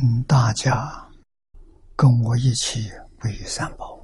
[0.00, 1.10] 请大家
[1.96, 3.98] 跟我一起皈三宝。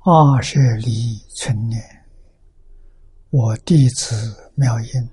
[0.00, 1.82] 二舍离存念，
[3.30, 5.10] 我弟子妙音，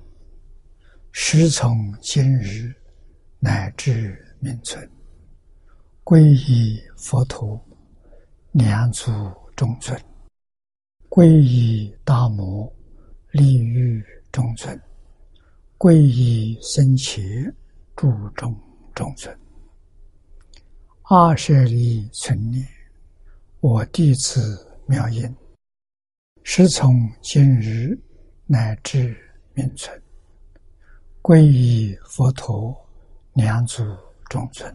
[1.14, 2.76] 师从今日
[3.40, 4.86] 乃至明存，
[6.04, 7.58] 皈依佛陀，
[8.52, 9.10] 两足
[9.56, 9.98] 中尊；
[11.08, 12.70] 皈依大摩，
[13.32, 14.78] 利欲中尊；
[15.78, 17.54] 皈依僧伽，
[17.96, 18.58] 注重
[18.96, 19.38] 中尊。
[21.04, 22.68] 二舍离存念，
[23.60, 24.64] 我弟子。
[24.90, 25.36] 妙音，
[26.44, 28.00] 师从今日
[28.46, 29.18] 乃至
[29.54, 30.02] 命存，
[31.22, 32.74] 皈依佛陀，
[33.34, 33.84] 两足
[34.30, 34.74] 众尊；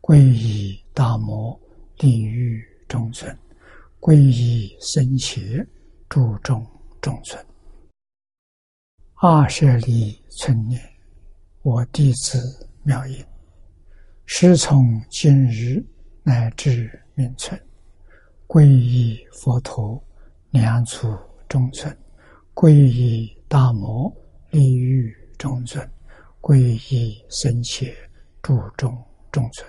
[0.00, 1.56] 皈依大摩，
[1.96, 3.32] 地狱众尊；
[4.00, 5.64] 皈依僧伽，
[6.08, 6.66] 诸众
[7.00, 7.46] 中尊。
[9.14, 10.80] 二舍利存念，
[11.62, 13.24] 我弟子妙音，
[14.26, 15.82] 师从今日
[16.22, 17.60] 乃至命存。
[18.46, 20.00] 皈依佛陀，
[20.50, 21.90] 两处中存；
[22.54, 24.14] 皈依大摩，
[24.50, 25.84] 利欲中存；
[26.40, 26.58] 皈
[26.94, 27.92] 依僧伽，
[28.42, 28.96] 注中
[29.32, 29.66] 中尊。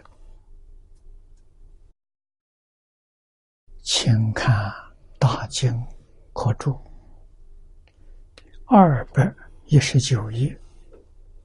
[3.81, 4.69] 请看
[5.17, 5.73] 《大经
[6.33, 6.71] 可注》
[8.65, 9.33] 二百
[9.69, 10.57] 一十九页，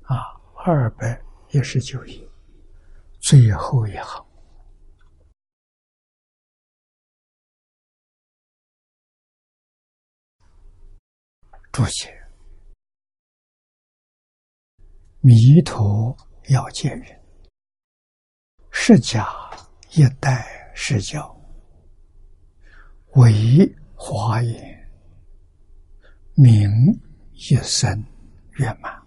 [0.03, 0.16] 啊，
[0.65, 2.28] 二百一十九页
[3.19, 4.25] 最后一行。
[11.72, 12.15] 注解：
[15.21, 16.16] 弥陀
[16.49, 17.21] 要见人，
[18.71, 19.27] 释迦
[19.97, 21.37] 一代释教，
[23.15, 24.91] 为华严，
[26.34, 26.71] 名
[27.33, 28.04] 一生
[28.62, 29.03] 圆满。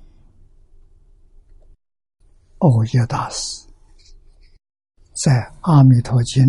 [2.57, 3.65] 欧耶大师
[5.23, 6.43] 在《阿弥陀经》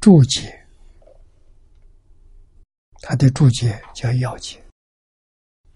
[0.00, 0.58] 注解。
[3.04, 4.60] 他的注解叫《要解》，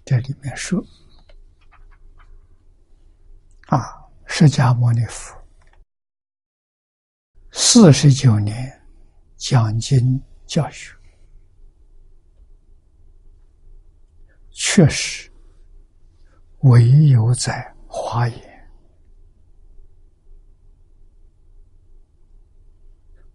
[0.04, 0.80] 这里面说
[3.66, 5.36] ：“啊，释迦牟尼佛
[7.50, 8.80] 四十九年
[9.36, 10.95] 讲经教学，
[14.58, 15.30] 确实
[16.60, 18.70] 唯有在华严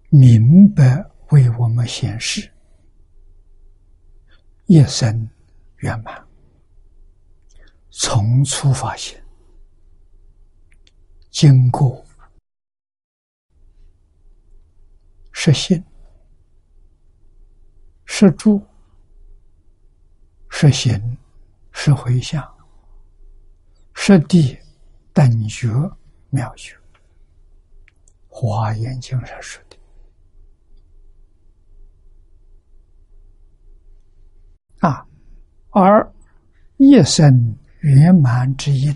[0.10, 2.52] 明白为我们显示。”
[4.66, 5.30] 一生
[5.78, 6.28] 圆满，
[7.92, 9.24] 从初发现，
[11.30, 12.04] 经过
[15.32, 15.84] 实现、
[18.06, 18.66] 实住、
[20.54, 21.18] 实行、
[21.72, 22.48] 是回向、
[23.96, 24.56] 实地
[25.12, 25.68] 等觉
[26.30, 26.76] 妙觉，
[28.28, 29.78] 《华严经》上说的。
[34.88, 35.08] 啊，
[35.72, 36.14] 而
[36.78, 38.96] 一生圆满之因，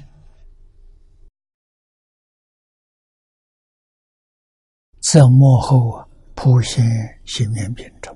[5.00, 6.86] 则幕后普现
[7.26, 8.16] 行愿品中，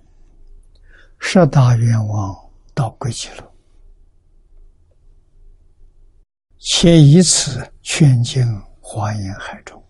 [1.20, 2.49] 十大愿望
[2.80, 3.54] 到归极乐，
[6.60, 8.42] 且以此劝进
[8.80, 9.84] 华严海中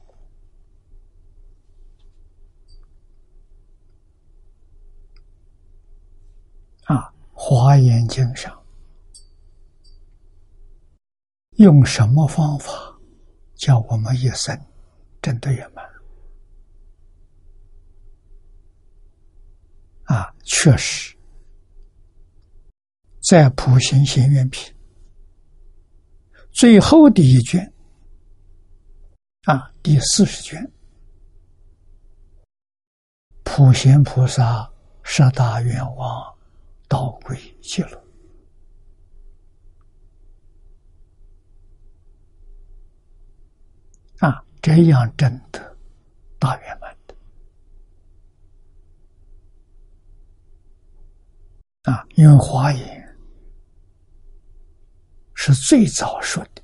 [6.85, 7.13] 啊。
[7.31, 8.59] 华严经上
[11.57, 12.71] 用什么方法
[13.53, 14.59] 叫我们一生
[15.21, 15.87] 真的圆满？
[20.05, 21.15] 啊，确实，
[23.21, 24.73] 在普贤行愿品
[26.51, 27.73] 最后的一卷
[29.43, 30.71] 啊，第四十卷，
[33.43, 34.71] 普贤菩萨
[35.03, 36.35] 十大愿望。
[36.89, 38.03] 道归极乐
[44.17, 45.77] 啊，这样真的
[46.39, 47.13] 大圆满的
[51.91, 52.03] 啊！
[52.15, 52.98] 因为华严
[55.41, 56.61] 是最早说的，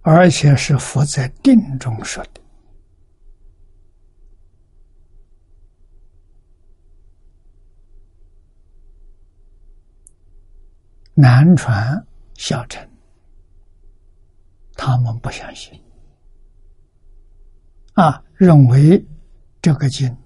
[0.00, 2.40] 而且是佛在定中说的。
[11.14, 12.88] 南传小乘，
[14.74, 15.82] 他们不相信，
[17.94, 19.04] 啊，认为
[19.60, 20.16] 这个经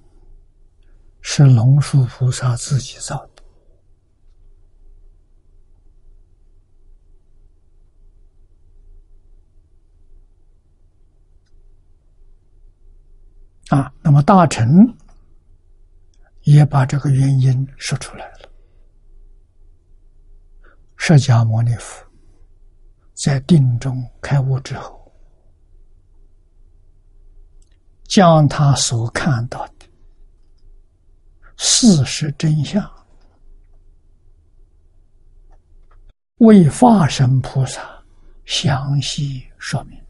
[1.22, 3.35] 是龙树菩萨自己造的。
[13.68, 14.86] 啊，那么大臣
[16.42, 18.48] 也把这个原因说出来了。
[20.96, 22.04] 释迦牟尼佛
[23.14, 25.12] 在定中开悟之后，
[28.04, 29.86] 将他所看到的
[31.56, 32.88] 事实真相，
[36.36, 37.82] 为化身菩萨
[38.44, 40.05] 详细说明。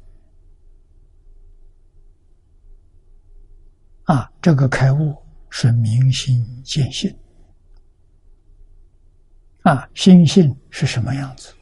[4.07, 5.15] 啊，这个开悟
[5.51, 7.17] 是明心见性。
[9.63, 11.53] 啊，心性是什么样子？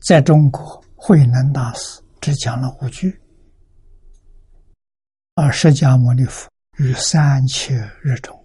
[0.00, 3.20] 在中国，慧能大师只讲了五句，
[5.34, 8.44] 而释迦牟尼佛于三切日中，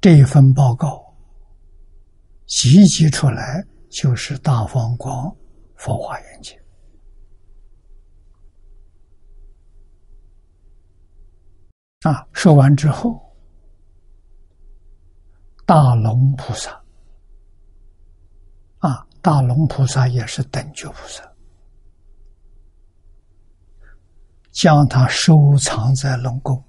[0.00, 1.05] 这一份报告。
[2.46, 5.34] 集结出来就是大方光
[5.74, 6.56] 佛华严经
[12.02, 12.24] 啊！
[12.32, 13.20] 说完之后，
[15.64, 16.70] 大龙菩萨
[18.78, 21.28] 啊，大龙菩萨也是等觉菩萨，
[24.52, 26.62] 将它收藏在龙宫。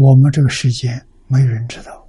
[0.00, 2.08] 我们这个时间没有人知道，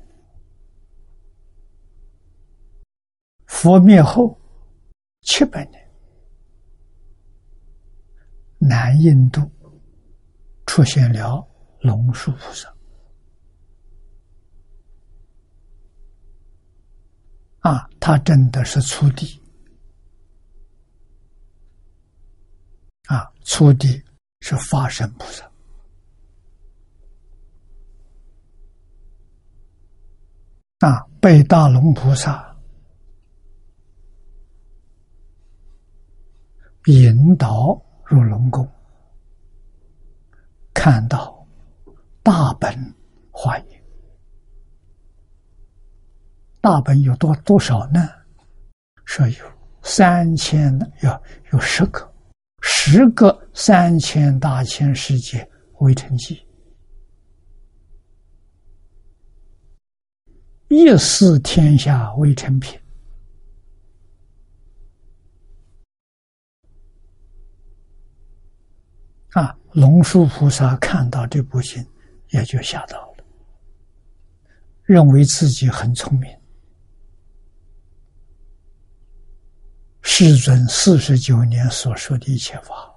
[3.48, 4.40] 佛灭后
[5.22, 5.92] 七百年，
[8.60, 9.42] 南印度
[10.68, 11.44] 出现了
[11.82, 12.72] 龙树菩萨，
[17.62, 19.42] 啊，他真的是初地，
[23.08, 24.00] 啊，初地
[24.42, 25.49] 是法身菩萨。
[30.80, 31.06] 啊！
[31.20, 32.56] 被大龙菩萨
[36.86, 38.66] 引导入龙宫，
[40.74, 41.46] 看到
[42.24, 42.74] 大本
[43.32, 43.84] 华严。
[46.62, 48.08] 大本有多多少呢？
[49.04, 49.46] 说有
[49.82, 51.22] 三千，要
[51.52, 52.10] 有十个，
[52.62, 55.46] 十个三千大千世界
[55.80, 56.42] 为成绩。
[60.70, 62.80] 一视天下为成品
[69.32, 69.58] 啊！
[69.72, 71.84] 龙树菩萨看到这部经，
[72.30, 73.24] 也就吓到了，
[74.84, 76.30] 认为自己很聪明。
[80.04, 82.94] 世尊四十九年所说的一切法，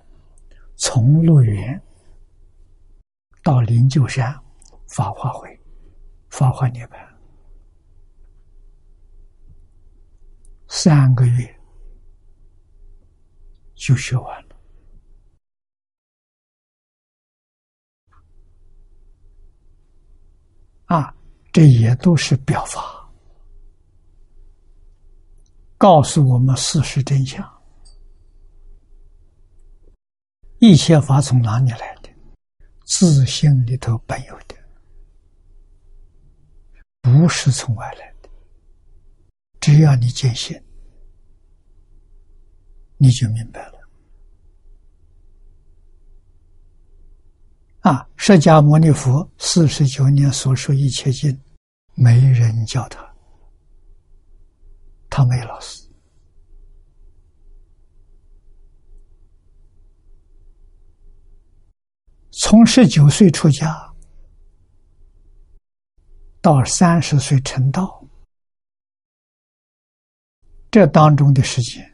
[0.77, 1.81] 从乐园
[3.43, 4.39] 到灵鹫山、
[4.89, 5.59] 法化会、
[6.29, 7.12] 法化涅槃。
[10.75, 11.61] 三个月
[13.75, 14.57] 就学完了
[20.87, 21.15] 啊！
[21.53, 23.07] 这也都是表法，
[25.77, 27.47] 告诉我们事实真相。
[30.59, 32.09] 一切法从哪里来的？
[32.87, 34.57] 自信里头本有的，
[37.03, 38.12] 不是从外来。
[39.63, 40.61] 只要你坚信，
[42.97, 43.79] 你就明白了。
[47.83, 51.41] 啊，释迦牟尼佛四十九年所说一切经，
[51.95, 53.09] 没人教他，
[55.09, 55.89] 他没老师。
[62.33, 63.95] 从十九岁出家
[66.41, 68.02] 到三十岁成道。
[70.73, 71.87] 这当中的时间，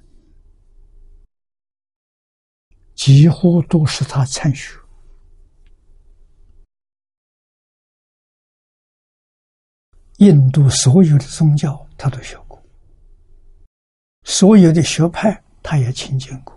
[2.94, 4.78] 几乎都是他参学。
[10.18, 12.56] 印度所有的宗教，他都学过；
[14.22, 16.56] 所有的学派，他也亲近过。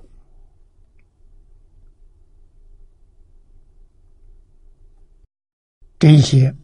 [5.98, 6.56] 这些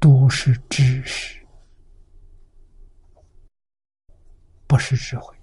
[0.00, 1.45] 都是知识。
[4.66, 5.34] 不是智慧。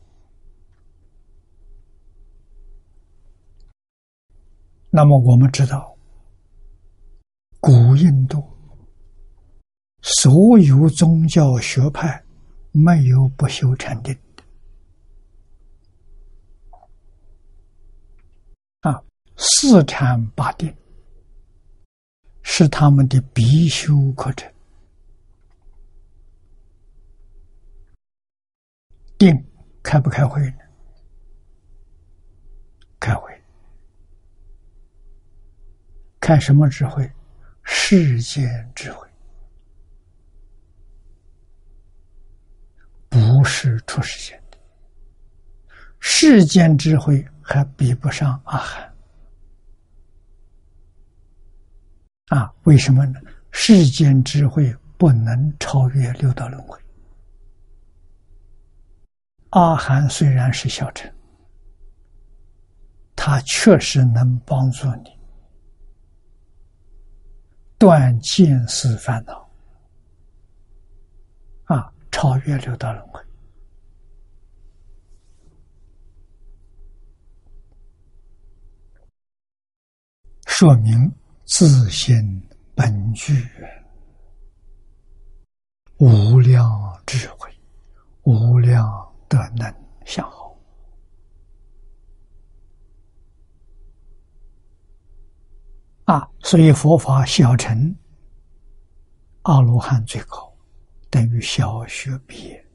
[4.90, 5.98] 那么我们知道，
[7.60, 8.44] 古印度
[10.02, 12.24] 所有宗教学派
[12.72, 14.44] 没有不修禅定的
[18.82, 19.02] 啊，
[19.36, 20.72] 四禅八定
[22.44, 24.53] 是他们的必修课程。
[29.24, 29.46] 定
[29.82, 30.58] 开不开会呢？
[33.00, 33.32] 开会。
[36.20, 37.10] 看什么智慧？
[37.64, 39.08] 世间智慧，
[43.08, 44.58] 不是出世间的。
[46.02, 48.94] 世间智慧还比不上阿含
[52.28, 52.54] 啊？
[52.64, 53.22] 为什么呢？
[53.52, 56.78] 世间智慧不能超越六道轮回。
[59.54, 61.14] 阿含虽然是小乘，
[63.16, 65.12] 他确实能帮助你。
[67.78, 69.48] 断见思烦恼，
[71.66, 73.22] 啊，超越六道轮回，
[80.48, 81.14] 说明
[81.46, 82.18] 自信
[82.74, 83.48] 本具
[85.98, 86.66] 无量
[87.06, 87.54] 智慧、
[88.24, 89.74] 无量的能
[90.06, 90.58] 向好。
[96.06, 97.96] 啊，所以佛法小乘
[99.44, 100.54] 阿罗汉最高，
[101.10, 102.66] 等于小学毕业，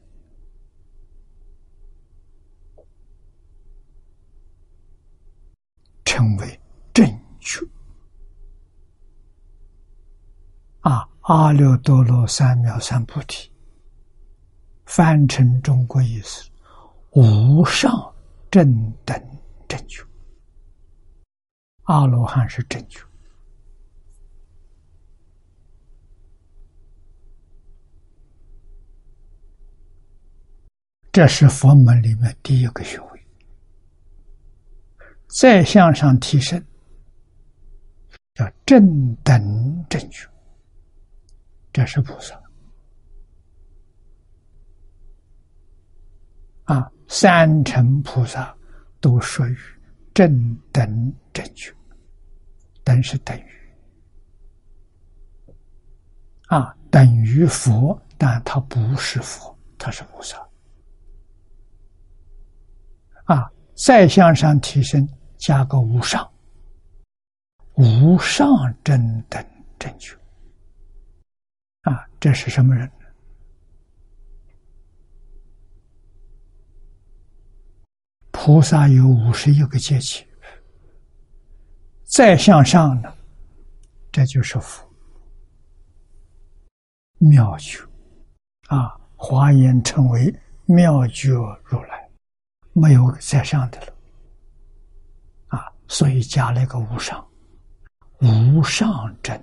[6.07, 6.61] 成为
[6.95, 7.07] 正
[7.39, 7.61] 觉。
[10.81, 13.53] 啊，阿耨多罗三藐三菩提，
[14.87, 16.48] 翻成中国意思，
[17.11, 17.91] 无上
[18.51, 19.17] 正等
[19.67, 20.03] 正觉。
[21.85, 23.01] 阿罗汉是正觉。
[31.11, 33.27] 这是佛门里面第一个学位，
[35.41, 36.65] 再向上提升，
[38.35, 40.29] 叫正等正觉。
[41.73, 42.41] 这是菩萨
[46.65, 48.55] 啊，三乘菩萨
[49.01, 49.57] 都属于
[50.13, 51.75] 正等正觉，
[52.85, 53.45] 等是等于
[56.49, 60.39] 啊，等于佛，但他不是佛，他是菩萨。
[63.25, 66.31] 啊，再向上提升，加个无上，
[67.75, 68.47] 无上
[68.85, 69.45] 正等
[69.79, 70.15] 正觉。
[71.83, 72.93] 啊，这是什么人呢？
[78.41, 80.25] 菩萨有五十一个阶级，
[82.05, 83.13] 再向上呢，
[84.13, 84.89] 这就是佛，
[87.19, 87.81] 妙觉。
[88.69, 90.33] 啊，华严称为
[90.67, 91.31] 妙觉
[91.65, 92.09] 如来。
[92.73, 93.93] 没有再上的了，
[95.49, 97.27] 啊，所以加了一个无上，
[98.21, 99.37] 无上真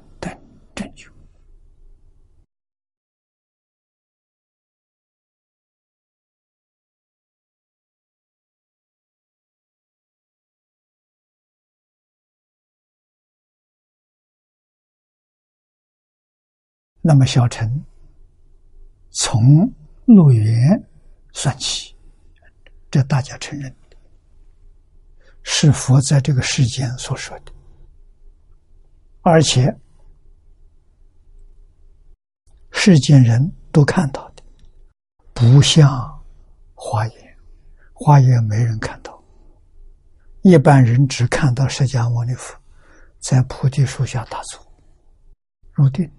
[17.07, 17.85] 那么小乘
[19.12, 19.71] 从
[20.07, 20.83] 入园
[21.33, 21.95] 算起。
[22.89, 23.75] 这大家承认，
[25.43, 27.51] 是佛在这个世间所说的，
[29.21, 29.71] 而且
[32.71, 34.41] 世间人都看到的，
[35.31, 35.88] 不像
[36.74, 37.38] 华严，
[37.93, 39.24] 华严没人看到，
[40.41, 42.59] 一般人只看到释迦牟尼佛
[43.19, 44.59] 在菩提树下打坐
[45.74, 46.12] 入定。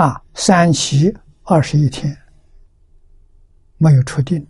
[0.00, 2.16] 啊，三期二十一天
[3.76, 4.48] 没有出定，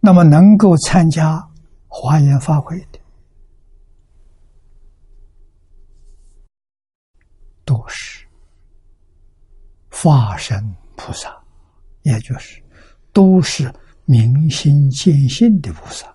[0.00, 1.40] 那么能够参加
[1.86, 2.98] 华严法会的，
[7.64, 8.26] 都是
[9.88, 10.60] 化身
[10.96, 11.40] 菩萨，
[12.02, 12.60] 也就是
[13.12, 13.72] 都是
[14.04, 16.12] 明心见性的菩萨，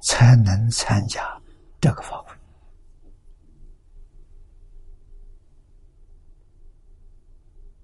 [0.00, 1.40] 才能参加
[1.80, 2.24] 这个法。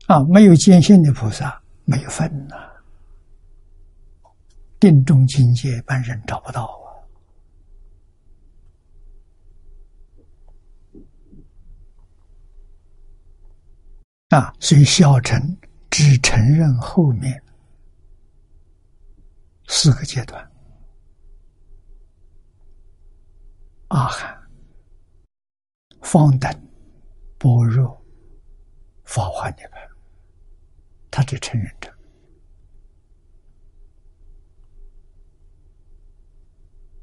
[0.07, 2.57] 啊，没有见性的菩萨没有分呐、
[4.79, 6.79] 定中境界一般人找不到。
[14.29, 15.41] 啊，所以小乘
[15.89, 17.43] 只承认后面
[19.69, 20.51] 四个阶段：
[23.89, 24.39] 阿含、
[26.03, 26.51] 方等、
[27.39, 28.05] 般若、
[29.05, 29.94] 法华涅槃。
[31.15, 31.89] 他只承认这。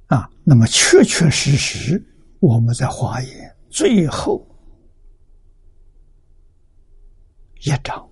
[0.08, 2.04] 啊，那么确确实实，
[2.42, 4.46] 我们在华严最后
[7.62, 8.10] 一章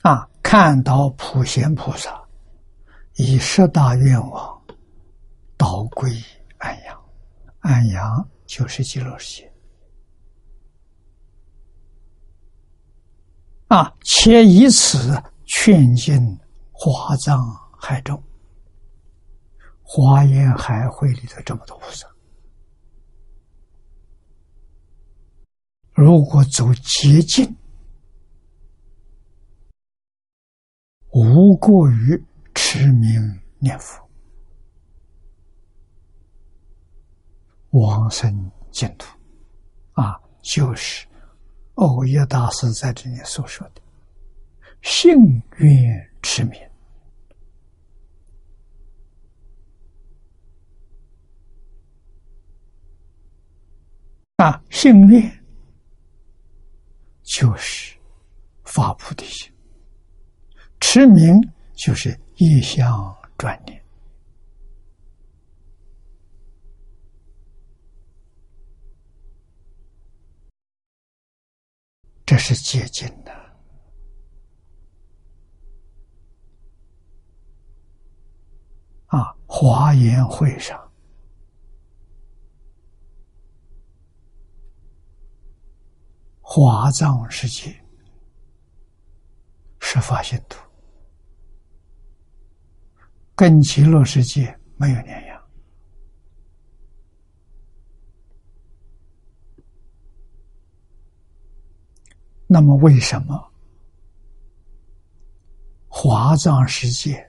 [0.00, 2.26] 啊，看到普贤菩萨
[3.16, 4.66] 以十大愿望
[5.58, 6.10] 导归
[6.56, 7.04] 安阳，
[7.58, 9.47] 安阳就是极乐世界
[13.68, 16.18] 啊，且以此劝进
[16.72, 17.38] 华藏
[17.78, 18.22] 海中。
[19.82, 22.06] 华严海会里头这么多菩萨，
[25.94, 27.56] 如果走捷径，
[31.10, 32.22] 无过于
[32.54, 34.06] 持名念佛，
[37.70, 39.18] 往生净土，
[39.94, 41.06] 啊，就是
[41.78, 43.80] 欧耶大师在这里所说的
[44.82, 45.70] “幸运
[46.22, 46.60] 持名”。
[54.38, 55.22] 啊，幸运
[57.22, 57.96] 就是
[58.64, 59.52] 发菩提心，
[60.80, 61.40] 持名
[61.76, 63.77] 就是一向专念，
[72.28, 73.32] 这是接近的。
[79.06, 80.78] 啊，华严会上。
[86.42, 87.74] 华藏世界
[89.80, 90.60] 是法性土，
[93.34, 95.27] 跟极乐世界没有联系。
[102.50, 103.52] 那么，为什么
[105.86, 107.28] 华藏世界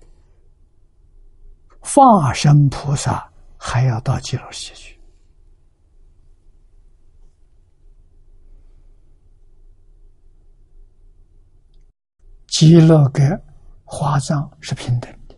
[1.80, 5.00] 化身菩萨还要到极乐世界去？
[12.48, 13.30] 极乐跟
[13.84, 15.36] 华藏是平等的，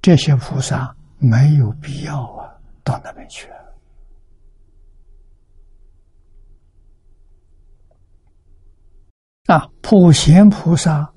[0.00, 2.54] 这些菩萨没有必要啊，
[2.84, 3.48] 到那边去
[9.46, 9.66] 啊！
[9.82, 11.10] 普贤菩萨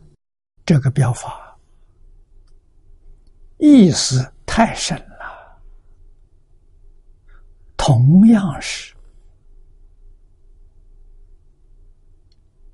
[0.66, 1.60] 这个表法
[3.58, 5.62] 意思太深了。
[7.76, 8.96] 同样是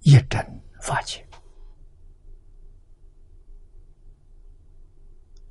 [0.01, 1.27] 一真法界，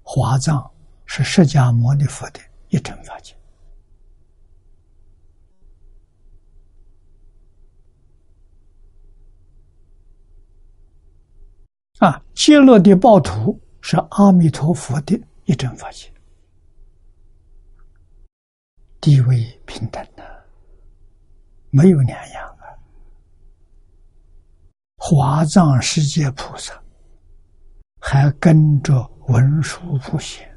[0.02, 0.70] 华藏
[1.06, 3.34] 是释迦牟尼佛的一真法界
[11.98, 16.12] 啊，极乐的暴徒是阿弥陀佛的一真法界。
[19.00, 20.44] 地位平等的，
[21.70, 22.66] 没有两样啊！
[24.96, 26.82] 华藏世界菩萨
[28.00, 30.55] 还跟着文殊普贤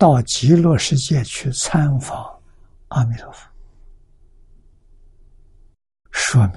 [0.00, 2.40] 到极乐世界去参访
[2.88, 3.46] 阿弥陀佛，
[6.10, 6.56] 说明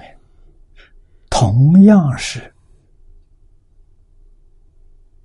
[1.28, 2.54] 同样是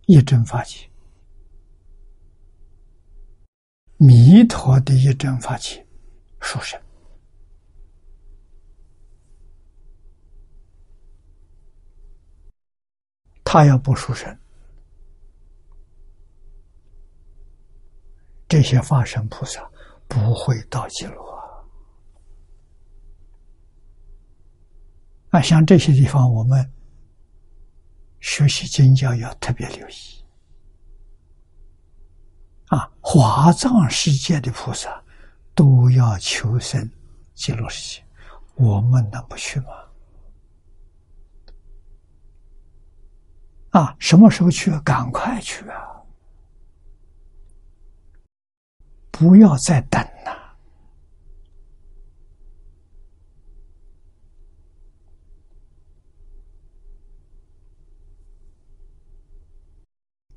[0.08, 0.86] 一真法界。
[3.96, 5.88] 弥陀的一真法界，
[6.42, 6.78] 殊胜。
[13.46, 14.38] 他要不殊胜，
[18.50, 19.62] 这些法身菩萨
[20.08, 21.40] 不会到极乐啊！
[25.30, 26.68] 啊，像这些地方，我们
[28.20, 29.94] 学习经教要特别留意。
[32.70, 35.00] 啊，华藏世界的菩萨
[35.54, 36.90] 都要求生
[37.36, 38.04] 极乐世界，
[38.56, 39.68] 我们能不去吗？
[43.70, 44.72] 啊，什么时候去？
[44.80, 45.89] 赶快去啊！
[49.20, 50.58] 不要再等了。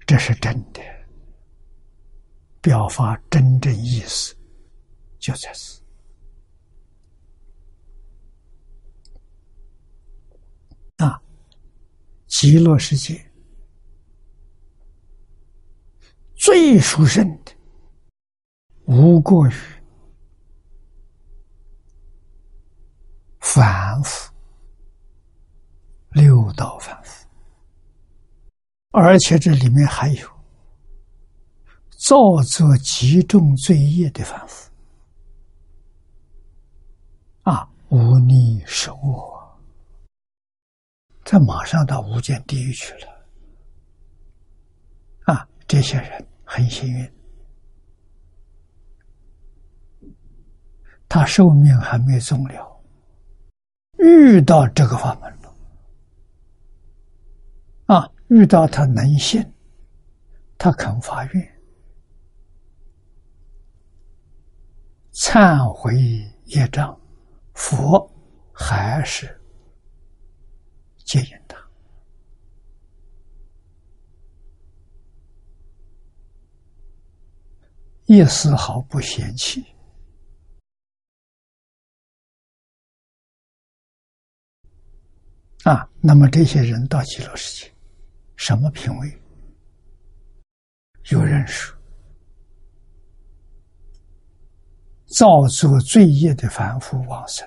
[0.04, 0.80] 这是真的。
[2.60, 4.36] 表发真正意思，
[5.18, 5.80] 就在此。
[10.96, 11.22] 啊，
[12.26, 13.32] 极乐世界
[16.34, 17.52] 最殊胜的，
[18.86, 19.52] 无过于
[23.40, 24.32] 反复
[26.10, 27.26] 六道反复，
[28.90, 30.32] 而且这里面还有。
[32.04, 32.16] 造
[32.48, 34.68] 作极重罪业的反复
[37.42, 39.60] 啊，无逆受恶，
[41.22, 43.06] 这马上到无间地狱去了
[45.26, 45.48] 啊！
[45.68, 47.12] 这些人很幸运，
[51.14, 52.81] 他寿命还没终了，
[53.98, 55.55] 遇到这个法门了
[57.85, 58.11] 啊！
[58.29, 59.46] 遇到他能信，
[60.57, 61.61] 他肯发愿。
[65.12, 65.94] 忏悔
[66.46, 66.98] 业障，
[67.53, 68.11] 佛
[68.51, 69.38] 还是
[71.05, 71.59] 接引他，
[78.07, 79.62] 一丝毫不嫌弃
[85.64, 85.88] 啊！
[86.01, 87.72] 那么这些人到极乐世界，
[88.37, 89.22] 什么品位？
[91.11, 91.77] 有人说。
[95.07, 97.46] 造作罪业的凡夫往生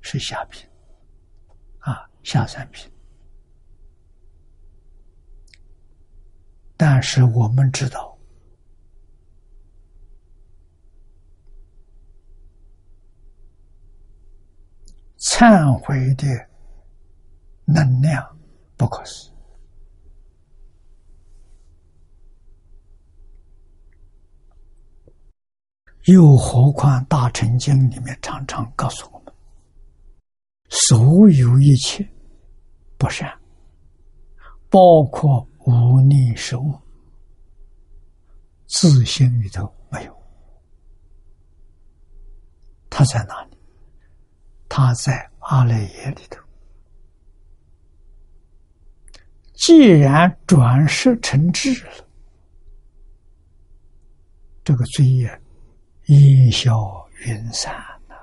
[0.00, 0.64] 是下品，
[1.80, 2.88] 啊下三品。
[6.76, 8.16] 但是我们知道，
[15.18, 16.45] 忏悔的
[17.66, 18.24] 能量
[18.76, 19.32] 不可思议。
[26.12, 29.34] 又何况《大乘经》里面常常告诉我们：
[30.68, 32.08] 所有一切
[32.96, 33.36] 不善，
[34.70, 36.80] 包括无逆事物，
[38.68, 40.16] 自心里头没有。
[42.88, 43.58] 他在哪里？
[44.68, 46.45] 他在阿赖耶里头。
[49.56, 51.92] 既然转世成智了，
[54.62, 55.42] 这个罪业。
[56.08, 57.74] 烟消云散
[58.08, 58.14] 了，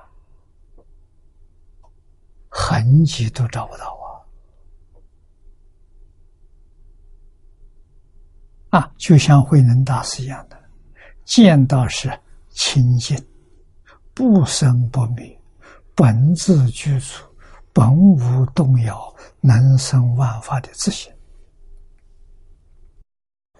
[2.48, 3.94] 痕迹都找不到
[8.70, 8.80] 啊！
[8.80, 10.58] 啊，就像慧能大师一样的，
[11.26, 12.10] 见到是
[12.52, 13.22] 清净，
[14.14, 15.38] 不生不灭，
[15.94, 17.22] 本自具足，
[17.70, 21.12] 本无动摇，能生万法的自信。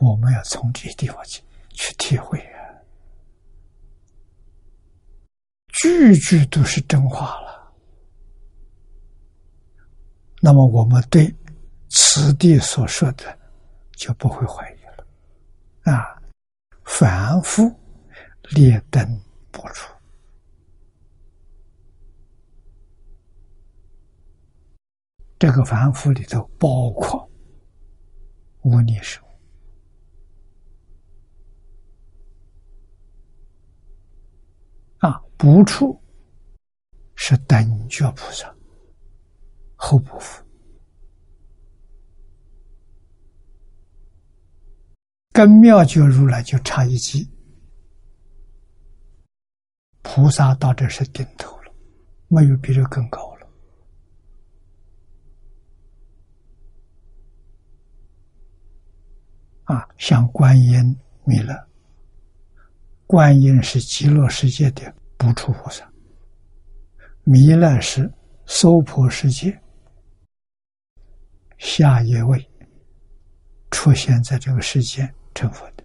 [0.05, 2.61] 我们要从这些地方去去体会啊。
[5.69, 7.73] 句句都是真话了，
[10.41, 11.35] 那么我们对
[11.89, 13.39] 此地所说的
[13.93, 15.07] 就不会怀疑了。
[15.93, 16.23] 啊，
[16.85, 17.63] 凡夫
[18.51, 19.93] 列灯不出，
[25.39, 27.29] 这个凡夫里头包括
[28.63, 29.21] 无逆手。
[34.99, 36.01] 啊，不处
[37.15, 38.55] 是等觉菩萨，
[39.77, 40.43] 后不复。
[45.33, 47.29] 跟妙觉如来就差一级，
[50.03, 51.75] 菩萨到这是顶头了，
[52.29, 53.49] 没有比这更高了。
[59.65, 61.53] 啊，像观音弥勒。
[63.07, 65.91] 观音是极乐世界的不处菩萨，
[67.23, 68.13] 弥勒是
[68.45, 69.59] 娑婆世界
[71.57, 72.47] 下一位
[73.71, 75.85] 出现在这个世间成佛的。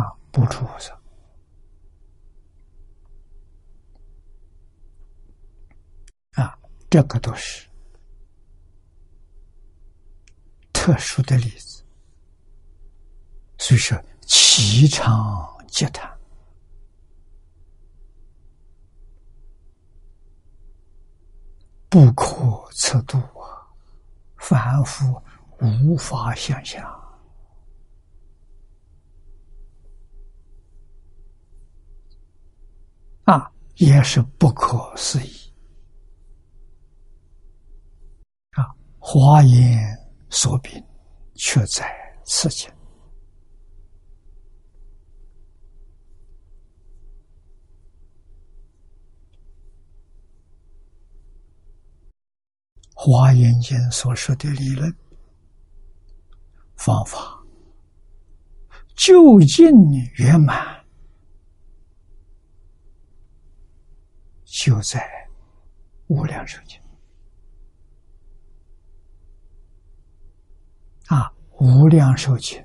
[0.00, 0.98] 啊，不处菩萨
[6.42, 7.68] 啊，这个都是
[10.72, 11.84] 特殊的例子，
[13.58, 14.02] 所以说。
[14.28, 16.15] 其常皆谈，
[21.96, 22.36] 不可
[22.72, 23.64] 测度啊！
[24.36, 25.18] 凡夫
[25.62, 26.84] 无法想象
[33.24, 35.54] 啊，也是不可思议
[38.50, 38.68] 啊！
[38.98, 39.82] 华严
[40.28, 40.84] 所禀，
[41.34, 41.90] 却在
[42.26, 42.75] 此间。
[53.08, 54.92] 华严经所说的理论
[56.74, 57.40] 方法，
[58.96, 59.64] 究竟
[60.16, 60.84] 圆满，
[64.44, 65.08] 就在
[66.08, 66.80] 无量寿经
[71.06, 71.32] 啊！
[71.60, 72.60] 无量寿经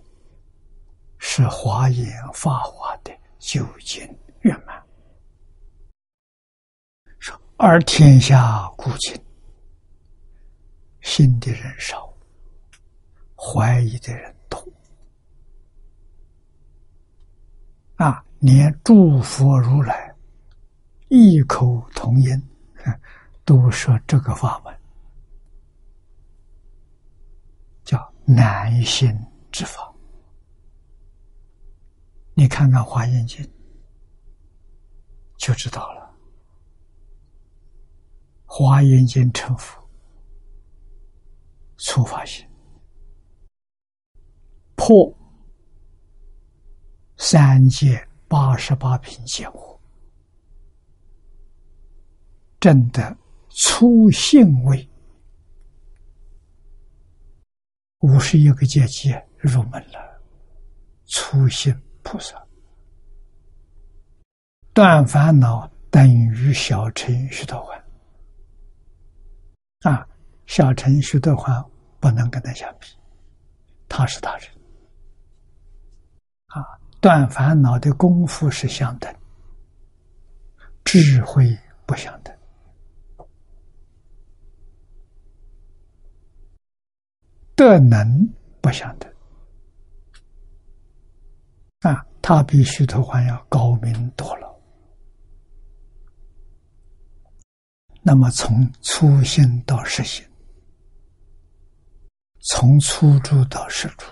[1.19, 4.01] 是华严法华的究竟
[4.39, 4.83] 圆满，
[7.19, 9.15] 说而天下古今。
[11.01, 12.11] 信的人少，
[13.35, 14.63] 怀疑的人多。
[17.95, 20.15] 啊，连诸佛如来
[21.09, 22.41] 异口同音，
[23.43, 24.75] 都说这个法门
[27.83, 29.15] 叫难信
[29.51, 29.93] 之法。
[32.33, 33.43] 你看看《华严经》，
[35.37, 36.01] 就知道了，
[38.45, 39.80] 《华严经》成佛。
[41.83, 42.47] 出发心，
[44.75, 45.11] 破
[47.17, 49.79] 三界八十八品见惑，
[52.59, 53.17] 证得
[53.49, 54.87] 初性位，
[58.01, 60.21] 五十一个阶级入门了，
[61.07, 62.39] 初性菩萨，
[64.71, 67.81] 断烦恼等于小乘须陀洹
[69.89, 70.07] 啊，
[70.45, 71.70] 小乘须陀洹。
[72.01, 72.87] 不能跟他相比，
[73.87, 74.49] 他是大人
[76.47, 76.65] 啊！
[76.99, 79.15] 断烦恼的功夫是相等，
[80.83, 82.35] 智慧不相等，
[87.55, 88.27] 德能
[88.61, 89.13] 不相等
[91.81, 92.05] 啊！
[92.21, 94.59] 他比须陀洹要高明多了。
[98.01, 100.25] 那么从初心到实心。
[102.43, 104.05] 从初住到实住，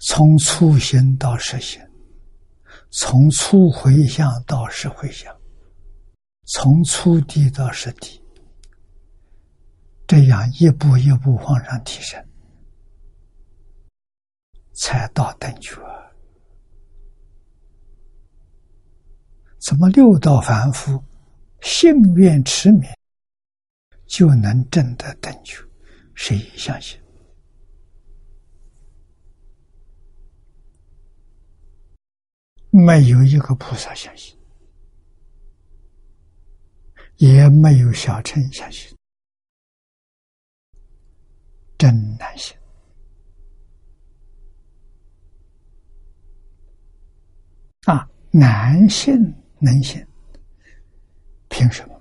[0.00, 1.80] 从初心到实心，
[2.90, 5.32] 从初回向到实回向，
[6.46, 8.20] 从初地到实地，
[10.08, 12.20] 这样一步一步往上提升，
[14.72, 15.80] 才到等觉。
[19.60, 21.00] 怎么六道凡夫
[21.60, 22.90] 幸愿持名？
[24.12, 25.56] 就能证得等觉，
[26.14, 27.00] 谁相信？
[32.68, 34.38] 没有一个菩萨相信，
[37.16, 38.94] 也没有小乘相信，
[41.78, 42.54] 真难信
[47.86, 48.06] 啊！
[48.30, 49.18] 难信
[49.58, 50.06] 能信，
[51.48, 51.91] 凭什么？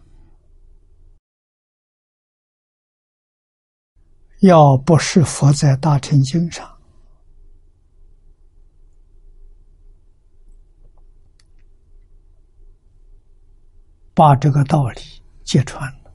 [4.42, 6.68] 要不是佛在大乘经上
[14.16, 15.02] 把这个道理
[15.44, 16.12] 揭穿了，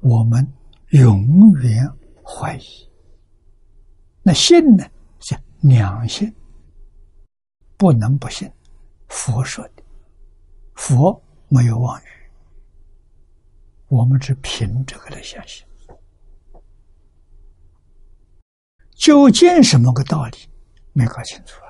[0.00, 0.44] 我们
[0.90, 1.88] 永远
[2.24, 2.90] 怀疑。
[4.22, 4.84] 那信呢？
[5.20, 6.34] 是良心，
[7.76, 8.50] 不能不信。
[9.06, 9.82] 佛说的，
[10.74, 12.06] 佛没有妄语，
[13.86, 15.64] 我们只凭这个来相信。
[19.02, 20.48] 究竟什么个道理？
[20.92, 21.60] 没搞清楚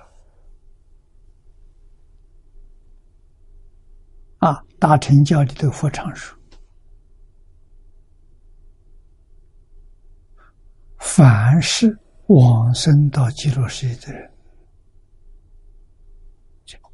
[4.41, 4.51] 啊！
[4.51, 6.39] 啊，大乘教里的佛常说
[11.01, 14.31] ：“凡是往生到极乐世界的人，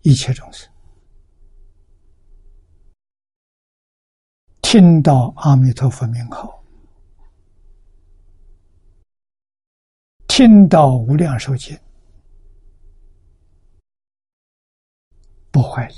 [0.02, 0.70] 一切众生
[4.62, 6.54] 听到阿弥陀佛名号。”
[10.38, 11.76] 听到无量寿经，
[15.50, 15.94] 不怀疑，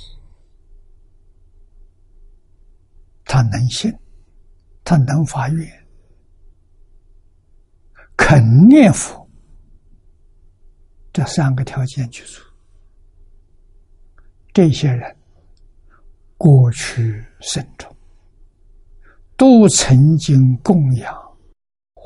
[3.26, 3.94] 他能信，
[4.82, 5.86] 他能发愿，
[8.16, 9.28] 肯念佛，
[11.12, 12.40] 这三个条件具足，
[14.54, 15.14] 这些人
[16.38, 17.94] 过去生中
[19.36, 21.19] 都曾经供养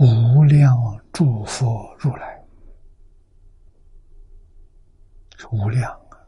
[0.00, 0.94] 无量。
[1.14, 2.44] 诸佛如来
[5.52, 6.18] 无量啊，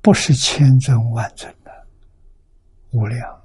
[0.00, 1.86] 不是千尊万尊的
[2.92, 3.42] 无量。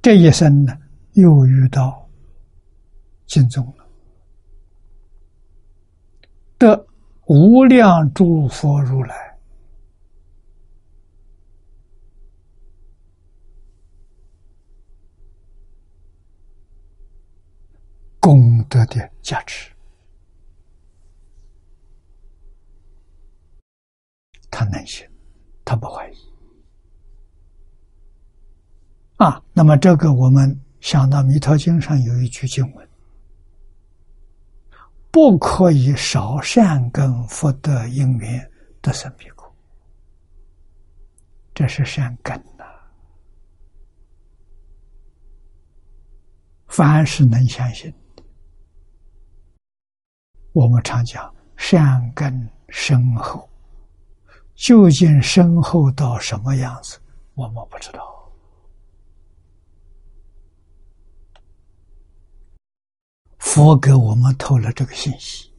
[0.00, 0.78] 这一生呢，
[1.14, 2.08] 又遇到
[3.26, 3.84] 敬宗了，
[6.56, 6.86] 得
[7.26, 9.33] 无量诸佛如来
[18.24, 19.70] 功德的价值，
[24.50, 25.06] 他能信，
[25.62, 26.16] 他不怀疑。
[29.18, 32.88] 啊，那么这个我们想到《弥陀经》上有一句经文
[35.12, 39.54] ：“不可以少善根福德因缘得生彼国。”
[41.52, 42.64] 这是善根呐。
[46.68, 47.94] 凡是能相信，
[50.54, 53.48] 我们常讲善根深厚，
[54.54, 56.96] 究竟深厚到什么样子，
[57.34, 58.00] 我们不知道。
[63.38, 65.52] 佛给我们透了这个信息：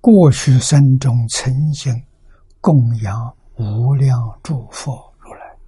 [0.00, 1.92] 过去生中曾经
[2.62, 5.58] 供养无量诸佛如来，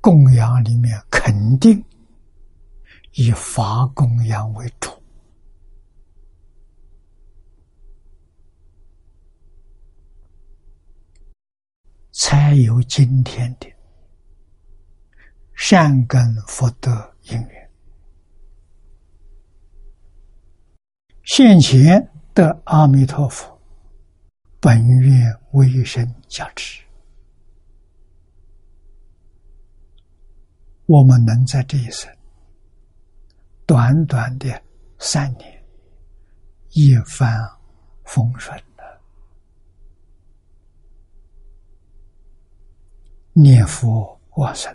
[0.00, 1.84] 供养里面肯定
[3.14, 4.90] 以法供养为主，
[12.12, 13.72] 才有今天的。
[15.56, 16.90] 善根福德
[17.22, 17.70] 因缘，
[21.22, 23.56] 现前的阿弥陀佛
[24.60, 26.82] 本愿威神加持，
[30.86, 32.12] 我们能在这一生
[33.66, 34.62] 短短的
[34.98, 35.64] 三年
[36.70, 37.32] 一帆
[38.04, 39.00] 风顺的
[43.32, 44.74] 念佛往生。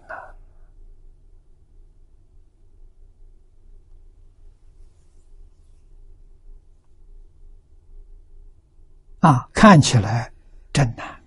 [9.19, 10.31] 啊，看起来
[10.71, 11.21] 真难，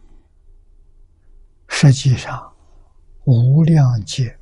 [1.69, 2.51] 实际上
[3.25, 4.35] 无量劫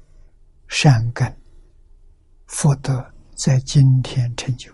[0.69, 1.40] 善根
[2.51, 4.73] 福德在今天成就。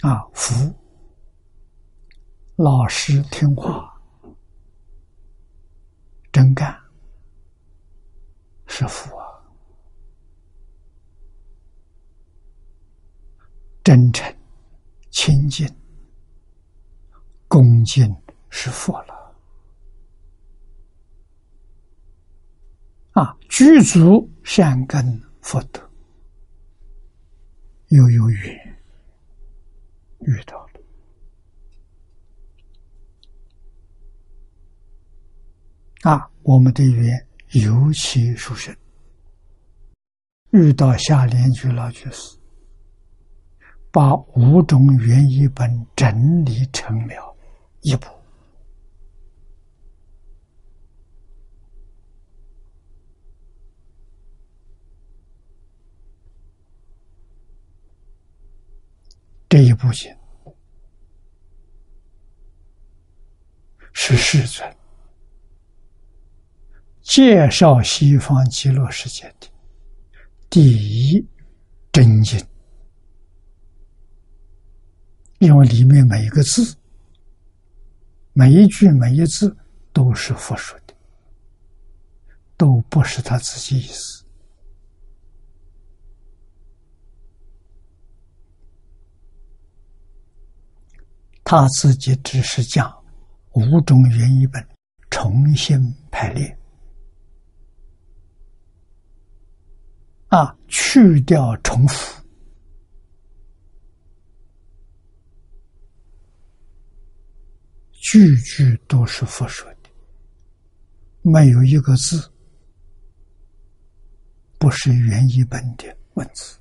[0.00, 0.74] 啊，福
[2.56, 4.00] 老实听话，
[6.32, 6.76] 真干。
[8.66, 9.26] 是福啊！
[13.84, 14.34] 真诚、
[15.10, 15.66] 亲近、
[17.48, 18.14] 恭敬
[18.50, 19.34] 是佛了
[23.12, 23.36] 啊！
[23.48, 25.90] 具足善根福德，
[27.88, 28.78] 又有缘
[30.20, 30.80] 遇到了
[36.02, 36.30] 啊！
[36.42, 37.24] 我们的缘。
[37.52, 38.76] 尤其殊胜，
[40.50, 42.36] 遇到下联句老居士，
[43.90, 47.27] 把五种原一本整理成了
[47.88, 48.06] 一部。
[59.48, 60.14] 这一部经
[63.94, 64.76] 是世尊。
[67.00, 69.48] 介绍西方极乐世界的
[70.50, 71.26] 第一
[71.90, 72.38] 真经，
[75.38, 76.76] 因为里面每一个字、
[78.38, 79.56] 每一句、每一字
[79.92, 80.94] 都是佛说的，
[82.56, 84.24] 都不是他自己意思。
[91.42, 92.88] 他自己只是将
[93.54, 94.64] 五种原译本
[95.10, 96.56] 重新排列。
[100.28, 102.17] 啊，去掉重复，
[108.00, 109.90] 句句都是佛说的，
[111.22, 112.32] 没有一个字
[114.58, 116.58] 不是原译本的文字。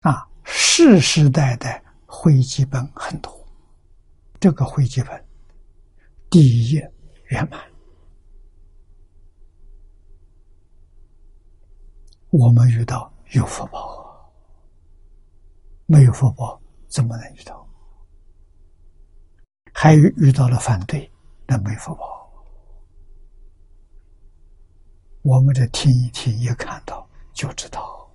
[0.00, 3.46] 啊，世世代代汇集本很多，
[4.40, 5.24] 这个汇集本
[6.30, 6.92] 第一页。
[7.28, 7.60] 圆满，
[12.30, 13.97] 我们遇到有福报，
[15.90, 17.66] 没有福报怎么能遇到？
[19.72, 21.10] 还遇遇到了反对，
[21.46, 22.30] 那没福报。
[25.22, 28.12] 我们这听一听，一看到就知道。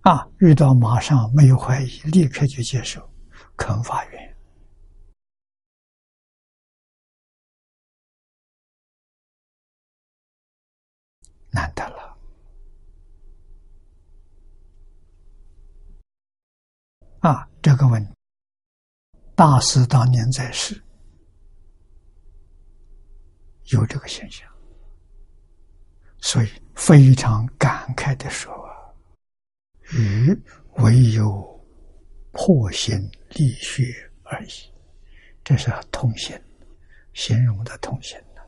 [0.00, 3.06] 啊，遇到马上没有怀疑，立刻就接受，
[3.54, 4.36] 肯发愿。
[11.50, 12.01] 难得了。
[17.22, 18.04] 啊，这个问
[19.36, 20.74] 大师当年在世，
[23.66, 24.48] 有这个现象，
[26.18, 28.52] 所以非常感慨的说
[29.94, 30.36] ：“鱼
[30.78, 31.64] 唯有
[32.32, 32.96] 破心
[33.30, 33.84] 沥血
[34.24, 34.50] 而已。”
[35.44, 36.36] 这是通心，
[37.14, 38.42] 形容的通心的，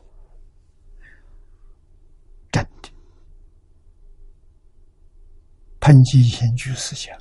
[2.51, 2.89] 真的。
[5.79, 7.17] 喷击心居思想，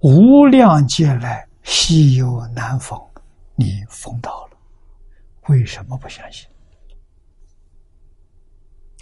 [0.00, 2.98] 无量劫来稀有难逢，
[3.56, 4.56] 你逢到了，
[5.48, 6.48] 为什么不相信？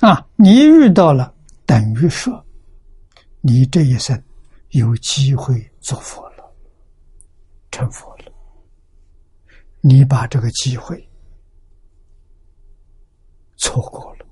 [0.01, 1.35] 啊，你遇到了，
[1.65, 2.45] 等于说，
[3.41, 4.23] 你这一生
[4.71, 6.55] 有机会做佛了，
[7.71, 8.33] 成佛了。
[9.81, 11.09] 你把这个机会
[13.57, 14.27] 错过了，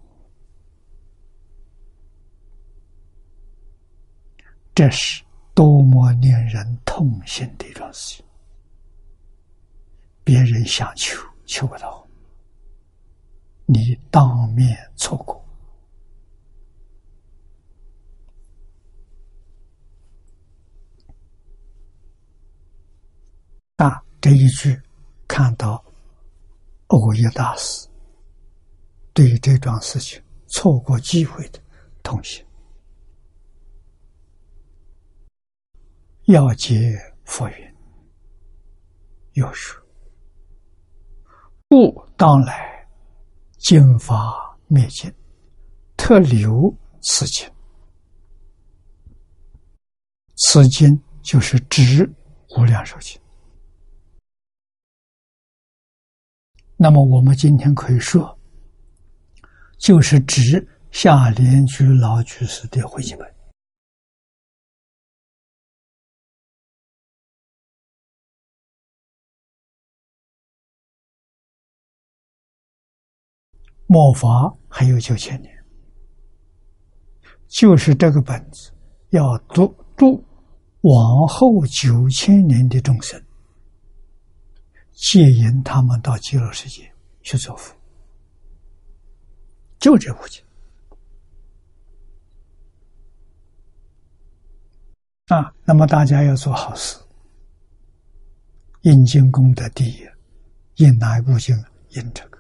[4.74, 5.23] 这是
[5.54, 8.24] 多么令人痛心的一桩事情！
[10.24, 12.06] 别人想求求不到，
[13.66, 15.44] 你当面错过
[23.76, 24.02] 啊！
[24.20, 24.80] 这一句。
[25.26, 25.82] 看到
[26.88, 27.88] 欧耶大师
[29.12, 31.58] 对这桩事情错过机会的
[32.04, 32.43] 痛心，
[36.26, 37.74] 要结佛缘，
[39.32, 39.82] 又说
[41.68, 42.88] ：“故当来
[43.58, 45.12] 经法灭尽，
[45.96, 47.46] 特留此经。
[50.36, 52.10] 此经就是指
[52.56, 53.20] 无量寿经。”
[56.76, 58.38] 那么我们今天可以说，
[59.78, 63.33] 就是指下莲居老居士的回记本。
[73.86, 75.52] 末法还有九千年，
[77.48, 78.72] 就是这个本子
[79.10, 79.66] 要读
[79.96, 80.24] 度
[80.80, 83.22] 往后九千年的众生。
[84.92, 86.88] 戒引他们到极乐世界
[87.20, 87.74] 去做佛，
[89.80, 90.40] 就这五经
[95.26, 95.52] 啊。
[95.64, 96.96] 那么大家要做好事，
[98.82, 100.06] 印经功德第一，
[100.76, 101.56] 印哪一部经？
[101.90, 102.33] 印这个。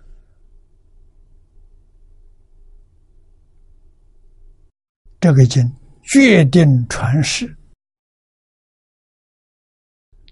[5.24, 5.64] 这个经
[6.02, 7.56] 决定传世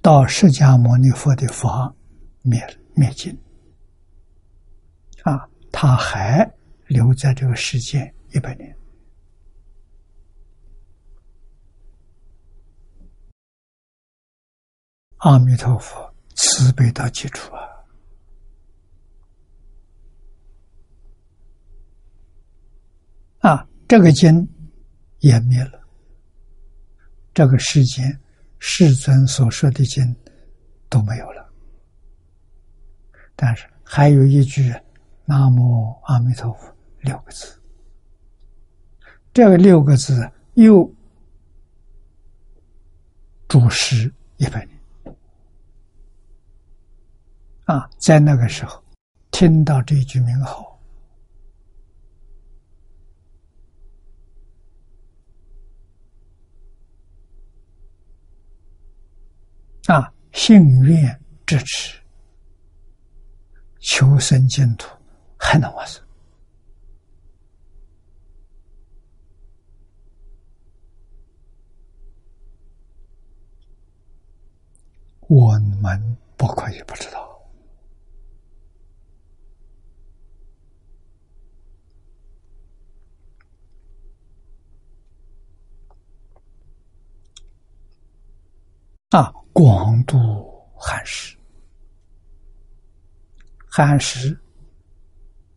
[0.03, 1.91] 到释迦牟尼佛的法。
[2.43, 2.61] 灭
[2.95, 3.35] 灭尽
[5.23, 5.49] 啊！
[5.73, 6.47] 他还
[6.89, 8.77] 留在这个世界一百年。
[15.21, 17.63] 阿弥陀佛，慈悲到极处啊！
[23.39, 24.47] 啊，这个经
[25.23, 25.81] 湮灭了，
[27.33, 28.21] 这个世间
[28.59, 30.15] 世尊所说的经
[30.89, 31.53] 都没有了。
[33.35, 34.73] 但是还有一句
[35.25, 37.59] “南无阿弥陀佛”六个字，
[39.33, 40.89] 这个六个字又
[43.49, 45.17] 主持一百年
[47.65, 48.83] 啊，在那个时候
[49.31, 50.72] 听到这句名号
[59.87, 62.01] 啊，信愿支持。
[63.81, 64.89] 求生净土
[65.37, 66.01] 还能往生？
[75.23, 77.43] 我们不可以不知道
[89.11, 89.42] 啊！
[89.53, 90.19] 广度
[90.75, 91.37] 汉室。
[93.67, 94.39] 汉时，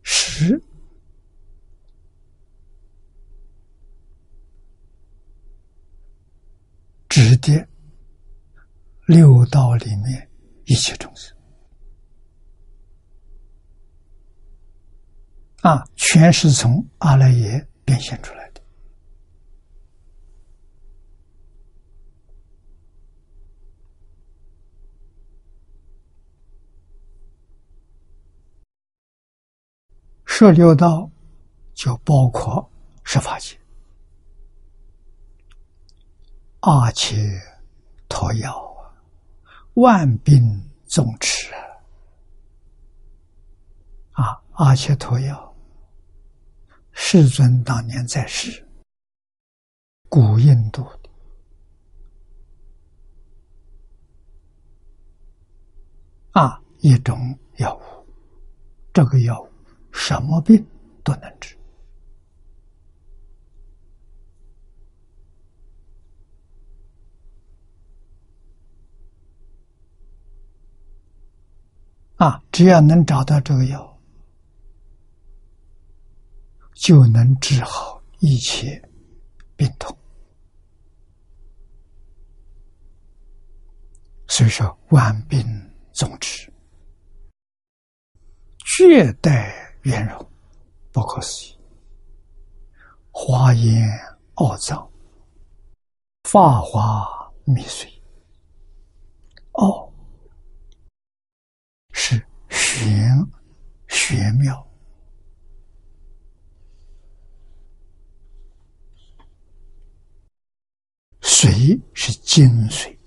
[0.02, 0.58] 时
[7.08, 7.68] 指的
[9.06, 10.30] 六道里面
[10.64, 11.36] 一切众生
[15.62, 18.55] 啊，全是从阿赖耶变现出来的。
[30.38, 31.10] 十六道
[31.72, 32.70] 就包括
[33.04, 33.58] 十法界。
[36.60, 37.16] 阿切
[38.06, 38.92] 陀药，
[39.76, 40.42] 万病
[40.84, 41.50] 总持
[44.12, 44.38] 啊！
[44.52, 45.56] 阿切陀药，
[46.92, 48.62] 世尊当年在世，
[50.10, 51.08] 古印度的
[56.32, 57.16] 啊一种
[57.56, 58.06] 药物，
[58.92, 59.48] 这个药物
[59.96, 60.64] 什么病
[61.02, 61.56] 都能治。
[72.16, 73.98] 啊，只要能找到这个药，
[76.74, 78.80] 就能治好一切
[79.56, 79.96] 病痛。
[84.28, 85.44] 所以说，万病
[85.92, 86.50] 总治，
[88.64, 90.28] 绝代圆融，
[90.90, 91.56] 不可思议，
[93.12, 93.88] 华严
[94.34, 94.90] 奥藏，
[96.24, 97.88] 法华密髓，
[99.52, 99.92] 哦。
[101.92, 103.08] 是玄
[103.86, 104.68] 玄妙，
[111.20, 112.98] 髓是精髓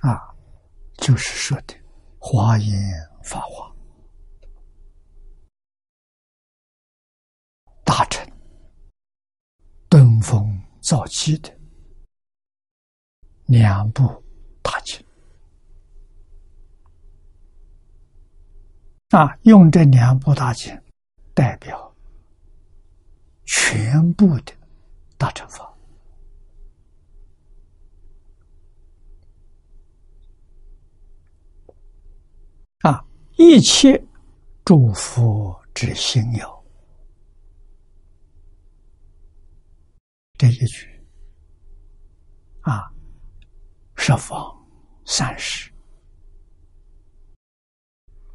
[0.00, 0.36] 啊，
[1.02, 1.74] 就是说的
[2.16, 2.80] 华严
[3.24, 3.68] 法华
[7.84, 8.24] 大臣
[9.88, 11.52] 登峰造极的。
[13.46, 14.24] 两部
[14.62, 15.04] 大经
[19.10, 20.80] 啊，用这两部大经
[21.34, 21.92] 代表
[23.44, 24.54] 全部的
[25.18, 25.70] 大乘法
[32.82, 33.04] 啊，
[33.44, 34.00] 一切
[34.64, 36.64] 诸佛之心有
[40.38, 40.88] 这一句
[42.60, 42.88] 啊。
[43.96, 44.40] 十方
[45.04, 45.72] 三世，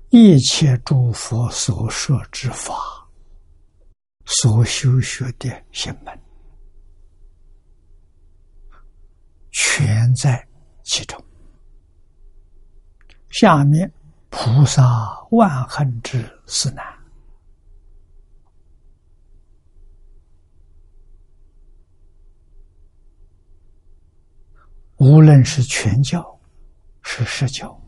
[0.10, 2.76] 一切诸佛所说之法，
[4.26, 6.22] 所修学的行门，
[9.52, 10.46] 全在
[10.84, 11.22] 其中。
[13.30, 13.92] 下面
[14.30, 14.84] 菩萨
[15.32, 16.86] 万恨之四难。
[24.98, 26.40] 无论是全教，
[27.04, 27.80] 是实教，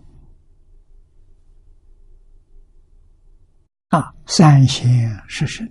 [3.88, 5.68] 啊，三贤是神，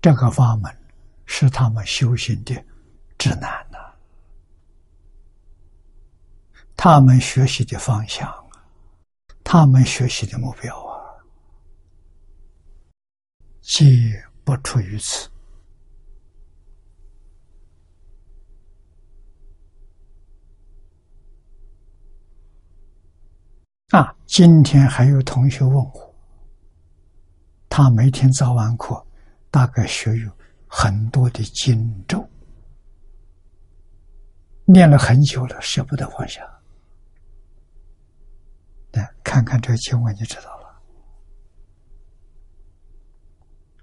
[0.00, 0.72] 这个法门
[1.26, 2.54] 是他们修行的
[3.20, 3.76] 指南呐，
[6.74, 8.26] 他们学习的方向，
[9.44, 10.96] 他们学习的目标啊。
[13.60, 13.86] 皆
[14.42, 15.28] 不出于此
[23.90, 24.16] 啊！
[24.24, 26.14] 今天还有同学问我，
[27.68, 29.06] 他每天早晚课
[29.50, 30.32] 大概学有
[30.66, 32.26] 很多的经咒，
[34.72, 36.42] 念了很久了，舍不得放下。
[38.92, 40.80] 来看看这个经文，就知道了。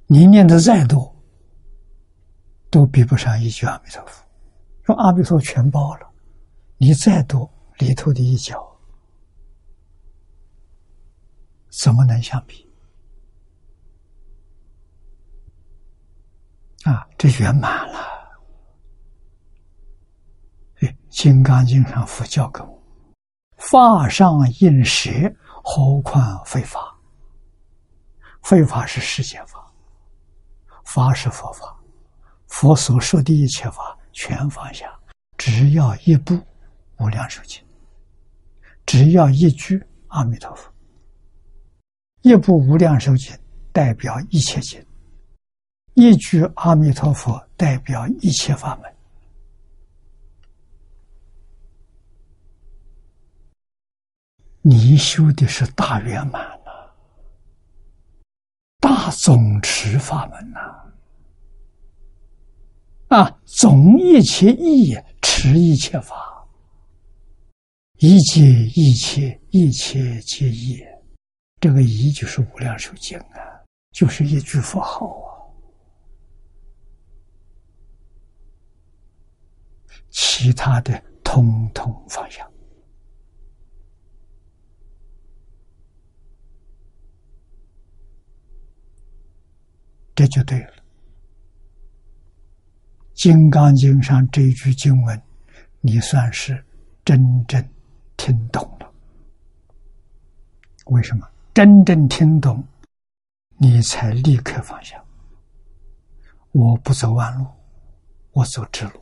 [0.05, 1.13] 你念的再多，
[2.69, 4.25] 都比不上一句阿弥陀佛。
[4.83, 6.09] 说阿弥陀佛全包了，
[6.77, 8.65] 你再多里头的一角，
[11.69, 12.65] 怎么能相比？
[16.83, 17.99] 啊，这圆满了。
[21.17, 22.79] 《金刚经》上佛教给我：
[23.57, 25.09] 法上应舍，
[25.63, 26.95] 何况非法？
[28.43, 29.65] 非法是世间法。
[30.85, 31.75] 法是佛法，
[32.45, 34.95] 佛所说的一切法全放下，
[35.39, 36.35] 只要一部
[36.99, 37.59] 《无量寿经》，
[38.85, 40.71] 只要一句阿弥陀佛，
[42.21, 43.35] 一部《无量寿经》
[43.71, 44.79] 代表一切经，
[45.95, 48.96] 一句阿弥陀佛代表一切法门。
[54.69, 56.71] 你修的是大圆满呐。
[58.81, 60.59] 大总持法门呐，
[63.15, 66.45] 啊，总一切义，持一切法，
[67.99, 68.41] 一切
[68.75, 70.83] 一切一切皆义，
[71.61, 73.39] 这个一就是无量寿经啊，
[73.91, 75.31] 就是一句佛号啊。
[80.09, 82.45] 其他的通通放下，
[90.17, 90.71] 这就对了。
[93.13, 95.21] 《金刚经》上这一句经文，
[95.79, 96.65] 你算是
[97.05, 97.63] 真正
[98.17, 98.91] 听懂了。
[100.87, 101.29] 为什么？
[101.53, 102.67] 真正听懂，
[103.57, 104.99] 你才立刻放下。
[106.51, 107.45] 我不走弯路，
[108.31, 108.99] 我走直路。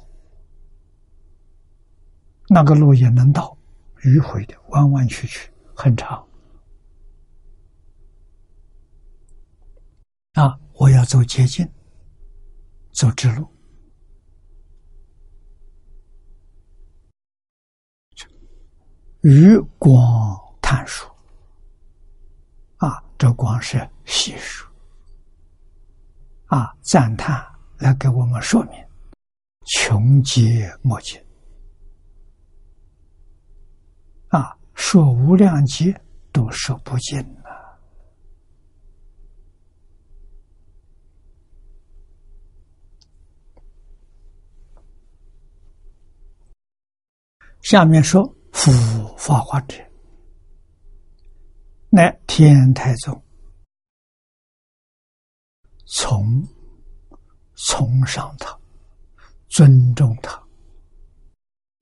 [2.50, 3.58] 那个路也能到，
[4.02, 6.28] 迂回的，弯弯曲曲，很长。
[10.34, 11.68] 啊，我要走捷径，
[12.92, 13.48] 走直路。
[19.22, 21.10] 余光探数，
[22.78, 24.68] 啊，这光是细数，
[26.48, 27.44] 啊，赞叹
[27.78, 28.74] 来给我们说明，
[29.66, 31.20] 穷极莫尽。
[34.28, 36.00] 啊，说无量劫
[36.32, 37.50] 都说不尽呐！
[47.66, 48.72] 下面说复
[49.18, 49.76] 法华者，
[51.90, 53.24] 乃天台宗
[55.88, 56.48] 从
[57.56, 58.56] 崇尚他，
[59.48, 60.40] 尊重他，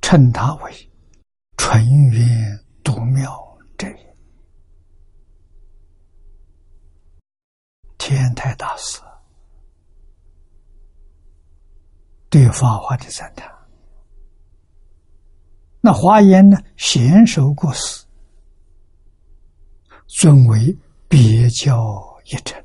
[0.01, 0.89] 称他为。
[1.57, 3.37] 纯元独妙
[3.77, 3.85] 者，
[7.97, 9.01] 天台大师
[12.29, 13.52] 对法华的赞叹。
[15.85, 16.57] 那华严呢？
[16.77, 18.05] 贤首过世，
[20.07, 20.73] 尊为
[21.09, 22.63] 别教一成，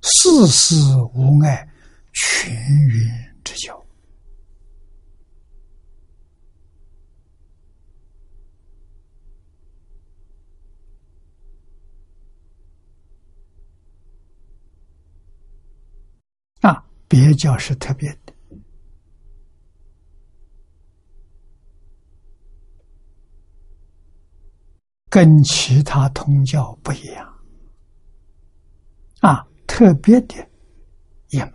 [0.00, 0.74] 世世
[1.12, 1.68] 无碍，
[2.14, 2.50] 全
[2.86, 3.78] 圆之教。
[17.08, 18.32] 别教是特别的，
[25.16, 27.34] 跟其他通教不一样。
[29.20, 30.34] 啊，特别的
[31.30, 31.52] 一门，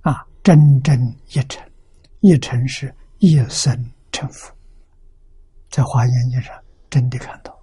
[0.00, 0.98] 啊，真正
[1.28, 1.64] 一成，
[2.22, 3.72] 一成是一生
[4.10, 4.52] 成佛，
[5.70, 6.60] 在华严经上
[6.90, 7.56] 真的看到。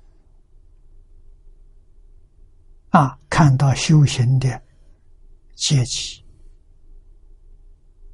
[2.92, 4.48] 啊，看到修行的
[5.56, 6.24] 阶级，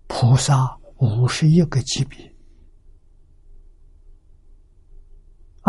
[0.08, 2.29] 菩萨五十一个级别，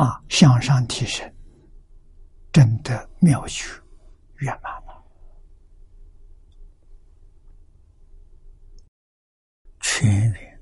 [0.01, 1.30] 啊，向上提升，
[2.51, 3.78] 真的妙趣
[4.38, 5.05] 圆满了，
[9.80, 10.61] 全圆。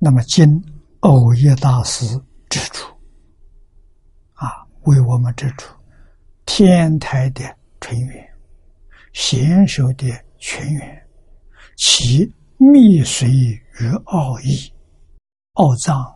[0.00, 0.44] 那么，今
[1.02, 2.04] 偶叶大师
[2.48, 2.92] 指出，
[4.32, 5.72] 啊，为我们指出。
[6.46, 7.44] 天台的
[7.78, 8.28] 纯元，
[9.12, 11.08] 贤手的全员，
[11.76, 13.62] 其密随于
[14.06, 14.72] 奥义、
[15.52, 16.15] 奥藏，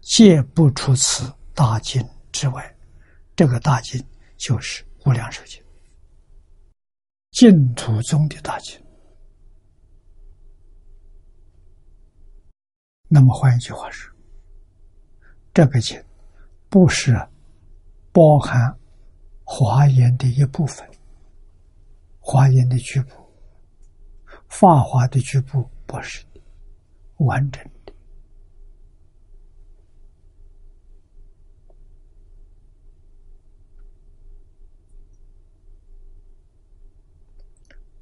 [0.00, 2.76] 皆不出此大经之外。
[3.36, 4.04] 这个大经
[4.36, 5.62] 就是《无量寿经》，
[7.30, 8.78] 净土宗的大经。
[13.08, 14.14] 那么换一句话说，
[15.54, 16.02] 这个经
[16.68, 17.14] 不是
[18.12, 18.76] 包含。
[19.52, 20.88] 华严的一部分，
[22.20, 23.16] 华严的局部，
[24.48, 26.24] 法华的局部不是
[27.16, 27.92] 完整的，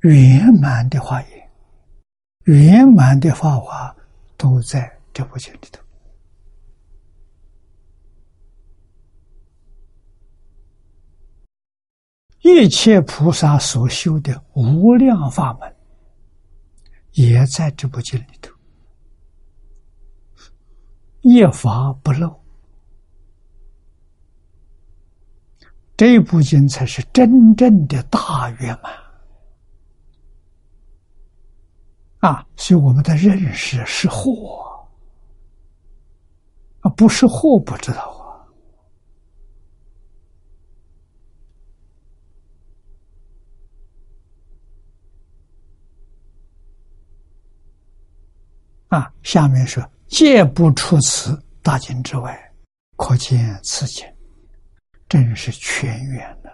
[0.01, 1.51] 圆满的华严，
[2.45, 3.95] 圆满的法华
[4.37, 5.83] 都在这部经里头。
[12.43, 15.77] 一切菩萨所修的无量法门，
[17.13, 18.55] 也在这部经里头，
[21.21, 22.41] 一法不漏。
[25.97, 28.93] 这部经才是真正的大圆满
[32.21, 32.45] 啊！
[32.57, 34.61] 所以我们的认识是惑
[36.81, 38.17] 啊，不是惑不知道。
[48.89, 52.53] 啊，啊下面说皆不出此大经之外，
[52.97, 54.05] 可见此经
[55.09, 56.51] 真是全圆的。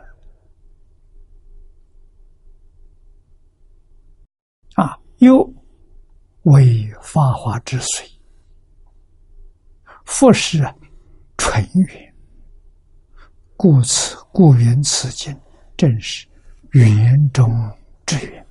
[4.75, 5.51] 啊，又
[6.43, 8.07] 为法华之水，
[10.05, 10.63] 复是
[11.39, 12.15] 纯元，
[13.57, 15.35] 故此故云此经
[15.79, 16.29] 正是
[16.73, 17.51] 圆中
[18.05, 18.47] 之源。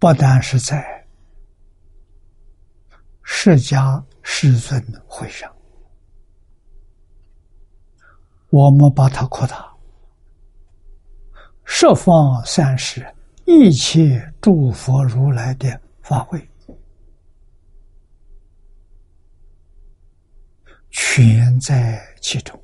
[0.00, 1.06] 不但是在
[3.22, 5.54] 释迦世尊会上，
[8.50, 9.72] 我们把它扩大，
[11.64, 13.06] 十方三世
[13.46, 16.48] 一切诸佛如来的法会，
[20.90, 22.60] 全在其中，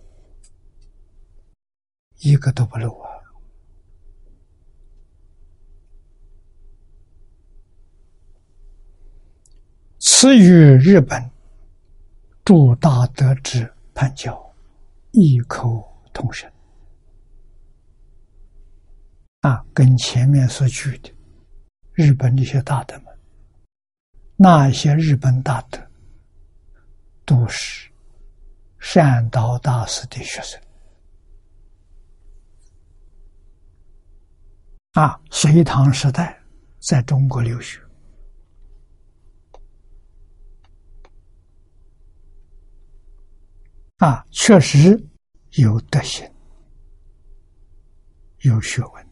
[2.19, 3.11] 一个都不漏啊。
[10.01, 11.31] 此与日本
[12.45, 14.46] 诸大德之判教。
[15.19, 16.47] 异口同声
[19.41, 21.11] 啊，跟前面所举的
[21.95, 23.07] 日本这些大德们，
[24.37, 25.81] 那些日本大德
[27.25, 27.91] 都是
[28.79, 30.61] 善导大师的学生
[34.93, 36.39] 啊，隋唐时代
[36.79, 37.81] 在中国留学。
[43.99, 45.03] 啊，确实
[45.53, 46.31] 有德行，
[48.41, 49.07] 有学问，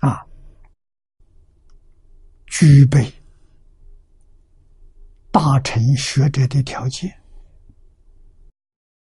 [0.00, 0.26] 啊，
[2.46, 3.10] 具备
[5.30, 7.10] 大成学者的条件。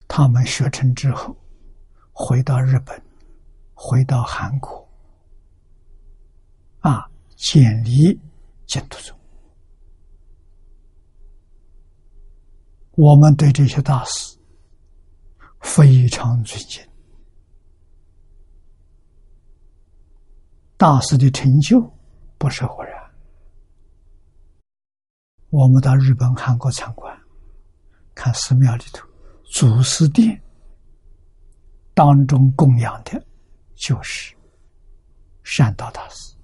[0.08, 1.36] 他们学成之后，
[2.12, 2.98] 回到日本，
[3.74, 4.88] 回到韩国，
[6.80, 8.18] 啊，建立
[8.66, 9.15] 净土宗。
[12.96, 14.38] 我们对这些大师
[15.60, 16.82] 非常尊敬，
[20.78, 21.78] 大师的成就
[22.38, 22.92] 不是偶然。
[25.50, 27.14] 我们到日本、韩国参观，
[28.14, 29.06] 看寺庙里头
[29.44, 30.40] 祖师殿
[31.92, 33.22] 当中供养的，
[33.74, 34.34] 就是
[35.42, 36.34] 善导大师，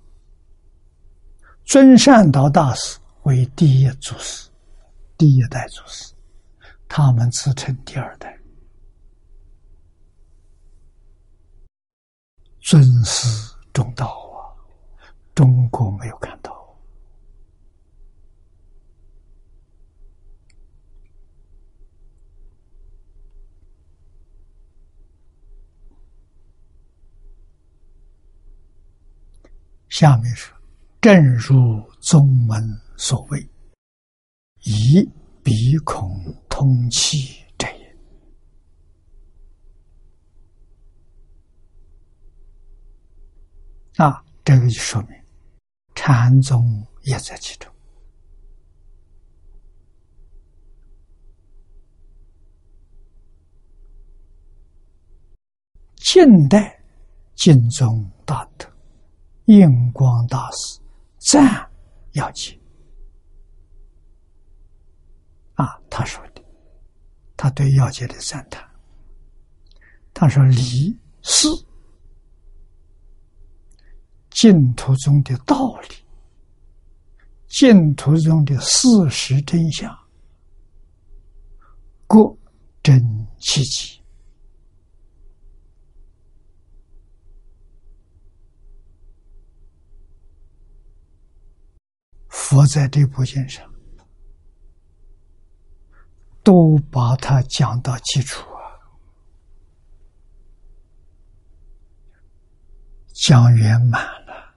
[1.64, 4.50] 尊善导大师为第一祖师，
[5.16, 6.11] 第一代祖师。
[6.94, 8.38] 他们自称第二代，
[12.60, 14.52] 尊师重道啊！
[15.34, 16.52] 中国没有看到。
[29.88, 30.54] 下面说，
[31.00, 32.62] 正如宗门
[32.98, 33.40] 所谓，
[34.60, 35.10] 以
[35.42, 36.06] 鼻孔。
[36.62, 37.96] 空气这也
[43.96, 45.20] 啊，这个就说明
[45.92, 47.68] 禅宗也在其中。
[55.96, 56.80] 近代
[57.34, 58.72] 净宗大德
[59.46, 60.78] 印光大师
[61.18, 61.68] 赞
[62.12, 62.56] 要紧
[65.54, 66.22] 啊，他说。
[67.42, 68.64] 他对要解的赞叹，
[70.14, 71.48] 他说：“理是
[74.30, 75.96] 净土中的道理，
[77.48, 79.92] 净土中的事实真相，
[82.06, 82.18] 各
[82.80, 83.02] 真
[83.40, 84.00] 其极。
[92.28, 93.68] 佛在这部经上。”
[96.42, 98.74] 都把它讲到基础啊，
[103.14, 104.54] 讲圆满了，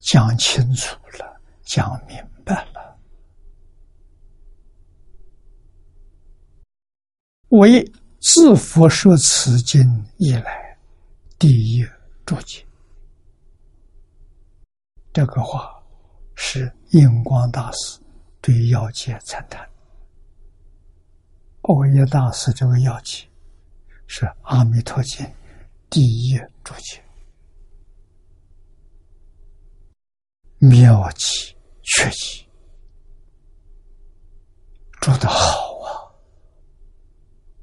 [0.00, 2.98] 讲清楚了，讲明白了，
[7.48, 7.82] 为
[8.20, 9.82] 自佛说此经
[10.18, 10.78] 以来
[11.38, 11.86] 第一
[12.26, 12.62] 注解。
[15.12, 15.82] 这个话
[16.34, 17.98] 是印光大师
[18.42, 19.66] 对要解赞叹。
[21.66, 23.26] 欧耶大师这个要诀
[24.06, 25.26] 是《阿弥陀经》
[25.90, 27.02] 第一注解，
[30.58, 32.46] 妙极确极，
[35.00, 36.06] 注的好啊！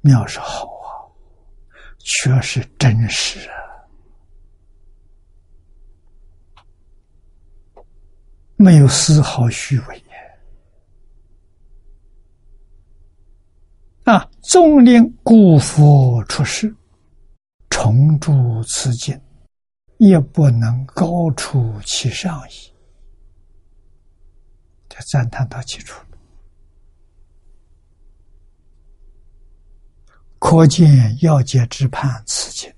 [0.01, 1.07] 妙是好啊，
[1.99, 3.55] 确是真实啊，
[8.57, 10.02] 没有丝毫虚伪，
[14.43, 16.75] 纵令故佛出世，
[17.69, 19.19] 重铸此经，
[19.97, 22.73] 也不能高出其上矣。
[24.89, 25.99] 这赞叹到基础
[30.39, 32.71] 可见要解之判此经，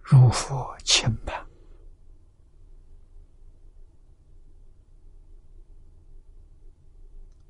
[0.00, 1.44] 如佛轻判。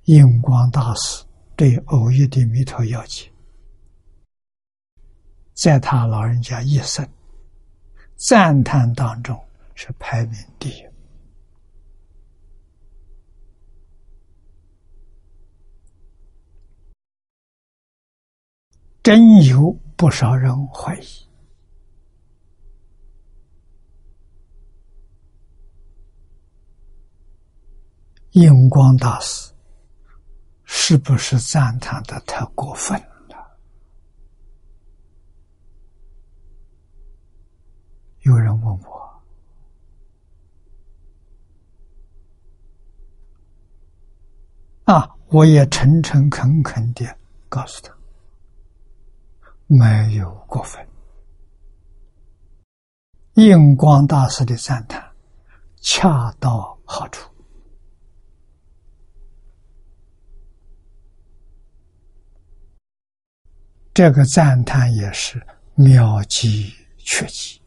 [0.04, 3.30] 印光大师对偶遇的弥陀要解，
[5.62, 7.06] 在他老人家一生
[8.16, 9.38] 赞叹当中
[9.74, 10.88] 是排名第一。
[19.02, 21.28] 真有不少人怀疑，
[28.30, 29.52] 印光大师
[30.64, 32.98] 是不是赞叹的太过分
[33.28, 33.58] 了？
[38.22, 39.22] 有人问我，
[44.84, 47.06] 啊，我也诚诚恳恳的
[47.48, 47.94] 告诉他。
[49.72, 50.84] 没有过分，
[53.34, 55.00] 印光大师的赞叹
[55.80, 57.30] 恰到好处，
[63.94, 65.40] 这个赞叹也是
[65.76, 67.59] 妙极确极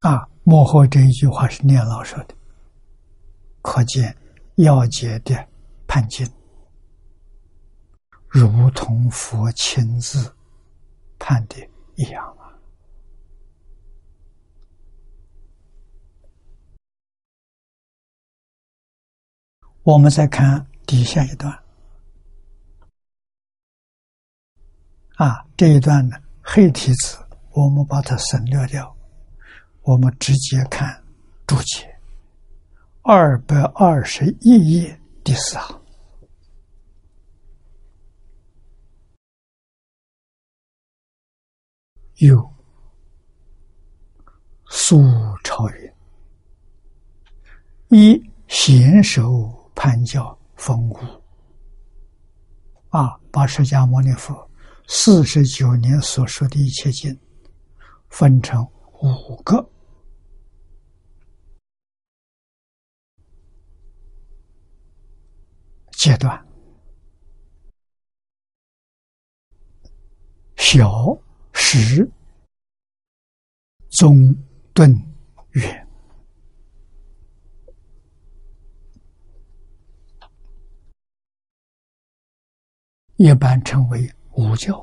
[0.00, 0.28] 啊。
[0.42, 2.34] 幕后这一句话是念老说的，
[3.62, 4.16] 可见
[4.56, 5.48] 要解的
[5.86, 6.28] 判经，
[8.26, 10.34] 如同佛亲自
[11.18, 11.56] 判的
[11.94, 12.50] 一样啊。
[19.82, 21.52] 我们再看底下一段，
[25.16, 27.18] 啊，这一段呢，黑体字
[27.52, 28.96] 我们把它省略掉。
[29.90, 31.02] 我们直接看
[31.48, 31.98] 注解，
[33.02, 35.82] 二百二十一页第四行，
[42.18, 42.48] 有
[44.68, 45.02] 苏
[45.42, 45.92] 朝云。
[47.88, 51.00] 一贤手潘教风骨，
[52.90, 54.48] 二，把释迦牟尼佛。
[54.86, 57.18] 四十九年所说的一切经。
[58.08, 58.64] 分成
[59.00, 59.68] 五个。
[66.00, 66.46] 阶段
[70.56, 71.14] 小、
[71.52, 72.10] 时、
[73.90, 74.34] 中、
[74.72, 74.90] 顿、
[75.50, 75.86] 远，
[83.16, 84.82] 一般称为五教。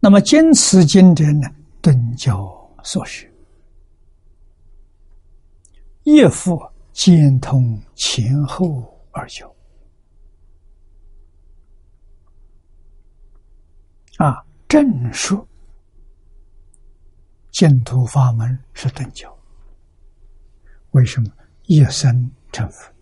[0.00, 1.46] 那么坚持经典呢？
[1.82, 3.30] 顿教所学，
[6.04, 6.58] 业复。
[6.94, 9.52] 兼通前后二教
[14.18, 15.46] 啊，正说
[17.50, 19.36] 净土法门是顿教，
[20.92, 21.28] 为什么？
[21.64, 22.92] 一生成佛？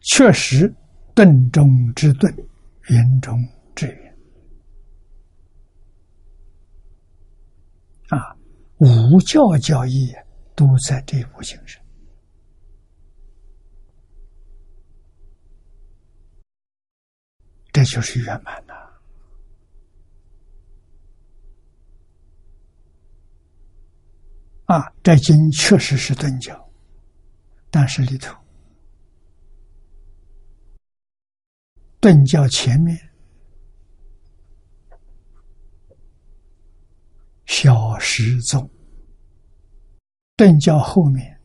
[0.00, 0.74] 确实，
[1.14, 2.30] 顿中之顿，
[2.88, 3.38] 圆中
[3.74, 4.10] 之圆。
[8.08, 8.36] 啊，
[8.80, 10.10] 五教教义
[10.54, 11.82] 都在这部经上，
[17.72, 18.72] 这就是圆满呐！
[24.64, 26.70] 啊，这经确实是顿教，
[27.70, 28.34] 但是里头
[32.00, 33.09] 顿教前面。
[37.52, 38.70] 小时宗，
[40.36, 41.36] 顿教后面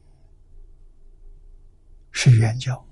[2.12, 2.88] 是圆教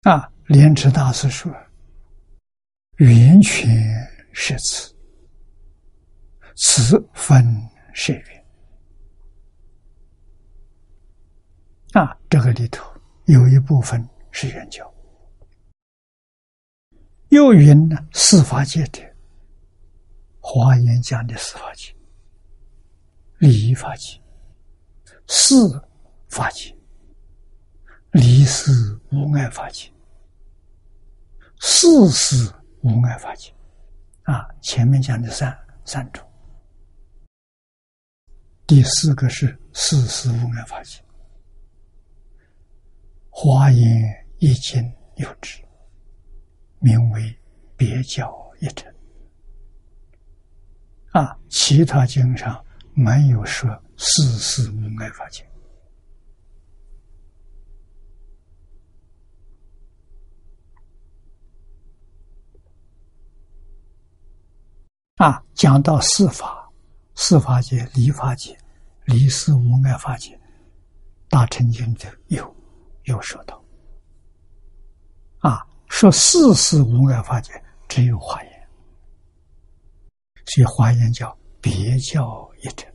[0.00, 0.32] 啊。
[0.46, 1.54] 莲池大师说
[2.96, 3.68] ：“圆全
[4.32, 4.92] 是此。”
[6.60, 8.44] 此分是缘
[11.92, 12.84] 啊，这个里头
[13.26, 14.92] 有一部分是圆教，
[17.28, 19.00] 又云呢，四法界者，
[20.40, 21.94] 华严讲的四法界，
[23.38, 24.20] 理法界，
[25.28, 25.80] 四
[26.28, 26.76] 法界，
[28.10, 28.72] 离是
[29.12, 29.92] 无碍法界，
[31.60, 32.52] 四是
[32.82, 33.54] 无碍法界，
[34.24, 36.27] 啊，前面讲的三三种，
[38.68, 41.02] 第四个是四是无碍法界，
[43.30, 44.80] 华严一经
[45.16, 45.58] 有之。
[46.78, 47.34] 名为
[47.78, 48.94] 别教一成
[51.12, 52.62] 啊，其他经上
[52.92, 55.44] 没有说四事无碍法界
[65.16, 65.42] 啊。
[65.54, 66.57] 讲到四法，
[67.20, 68.56] 四法界、离法界、
[69.04, 70.38] 离事无碍法界，
[71.28, 72.56] 大乘经就有
[73.06, 73.60] 有说到
[75.40, 75.66] 啊。
[75.88, 78.68] 说四事无碍法界，只有华严，
[80.46, 82.88] 所以华严叫别教一成。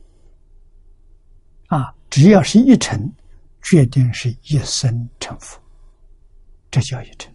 [1.66, 3.12] 啊，只要是一成，
[3.60, 5.60] 决定是一生成佛，
[6.70, 7.30] 这叫一成。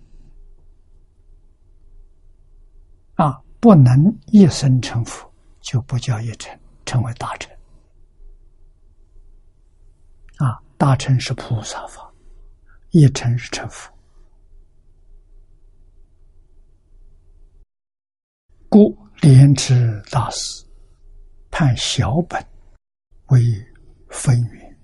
[3.13, 5.31] 啊，不能一生成佛，
[5.61, 6.59] 就不叫一成，
[6.89, 7.55] 成为大臣。
[10.37, 12.11] 啊，大臣是菩萨法，
[12.89, 13.93] 一成是成佛。
[18.69, 20.65] 故莲池大师
[21.51, 22.43] 判小本
[23.27, 23.39] 为
[24.09, 24.77] 分缘，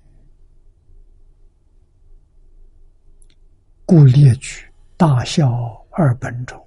[3.83, 6.63] 故列举大小二本中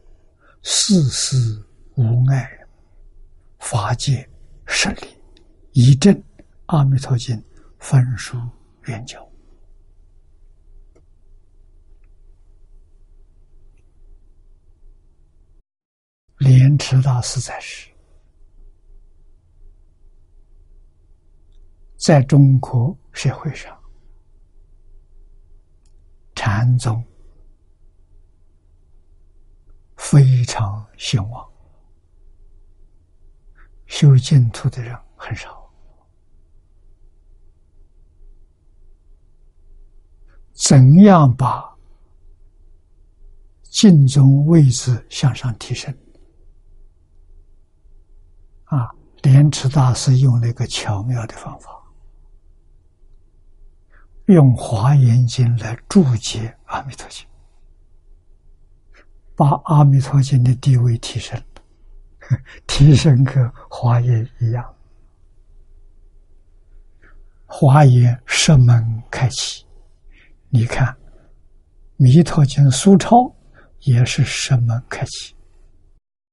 [0.64, 1.64] 四事
[1.94, 2.50] 无碍
[3.60, 4.28] 法界
[4.66, 5.17] 实力，
[5.80, 6.20] 一证
[6.66, 7.40] 阿弥陀经
[7.78, 8.36] 分殊
[8.86, 9.24] 圆教。
[16.38, 17.88] 莲池大师在世，
[21.96, 23.80] 在中国社会上，
[26.34, 27.00] 禅宗
[29.96, 31.48] 非常兴旺，
[33.86, 35.56] 修净土的人很少。
[40.58, 41.72] 怎样把
[43.62, 45.96] 净宗位置向上提升？
[48.64, 48.90] 啊，
[49.22, 51.70] 莲池大师用了一个巧妙的方法，
[54.26, 57.24] 用《华严经》来注解《阿弥陀经》，
[59.36, 61.40] 把《阿弥陀经》的地位提升，
[62.66, 64.74] 提升跟《华严》一样，
[67.46, 69.67] 《华严》十门开启。
[70.50, 70.86] 你看，
[71.96, 73.30] 《弥陀经》苏超
[73.80, 75.34] 也是十门开启，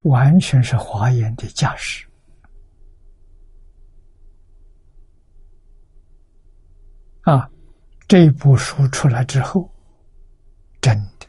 [0.03, 2.07] 完全是《华严》的架势。
[7.23, 7.49] 啊，
[8.07, 9.69] 这部书出来之后，
[10.79, 11.27] 真的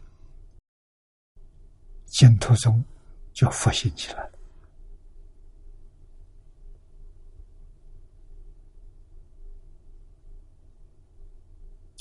[2.04, 2.84] 净土宗
[3.32, 4.35] 就复兴起来了。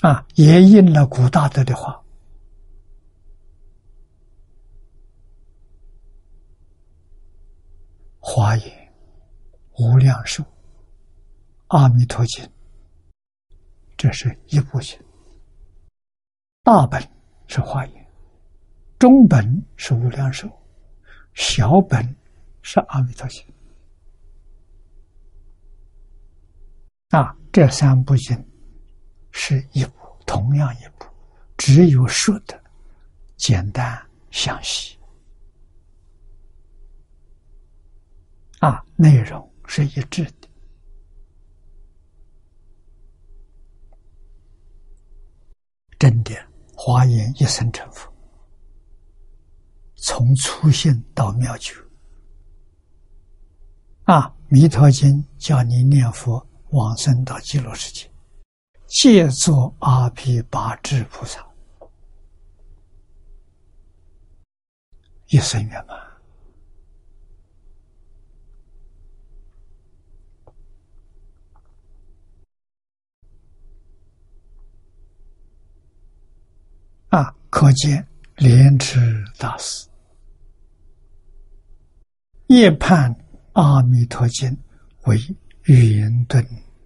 [0.02, 2.04] 啊，也应了古大德的话
[8.20, 8.93] ：“华严、
[9.80, 10.43] 无量寿、
[11.68, 12.48] 阿弥陀经。”
[13.98, 15.00] 这是一部经，
[16.62, 17.02] 大本
[17.48, 18.08] 是华严，
[19.00, 20.50] 中本是无量寿，
[21.34, 22.16] 小本
[22.62, 23.43] 是阿弥陀经。
[27.10, 28.38] 啊，这三部经
[29.38, 29.94] 是一部，
[30.26, 31.06] 同样一部，
[31.58, 32.64] 只有说的
[33.36, 34.98] 简单详细，
[38.60, 40.48] 啊，内容是一致的。
[46.00, 46.34] 真的，
[46.74, 48.10] 华严一生成佛，
[49.96, 51.76] 从初心到妙觉。
[54.06, 58.10] 啊，弥陀经叫你念佛往生到极乐世界，
[58.96, 61.46] 借作阿毗八智菩萨，
[65.28, 66.00] 一生圆满。
[77.10, 78.98] 啊，可见莲池
[79.38, 79.86] 大师。
[82.48, 83.14] 夜判
[83.52, 84.58] 阿弥陀经
[85.04, 85.20] 为
[85.64, 86.41] 圆顿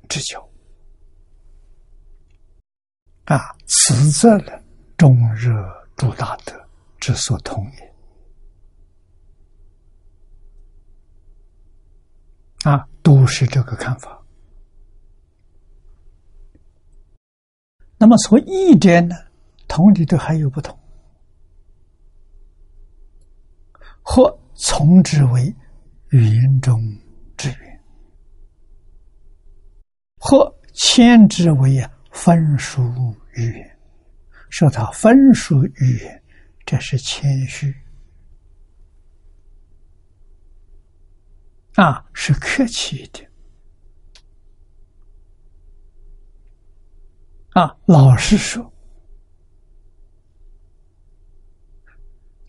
[0.07, 0.48] 之教
[3.29, 4.59] 啊，此则了
[4.97, 5.53] 中热
[5.95, 6.53] 诸大德
[6.99, 7.93] 之所同也。
[12.71, 14.19] 啊，都是这个看法。
[17.99, 19.15] 那么从意点呢，
[19.67, 20.75] 同理都还有不同。
[24.01, 25.55] 或从之为
[26.09, 26.81] 云中
[27.37, 27.79] 之云，
[30.17, 31.91] 或牵之为呀。
[32.21, 33.65] 分属于云，
[34.49, 36.21] 说他分属于云，
[36.65, 37.73] 这是谦虚
[41.75, 43.31] 啊，是客气一点。
[47.51, 48.69] 啊，老实说，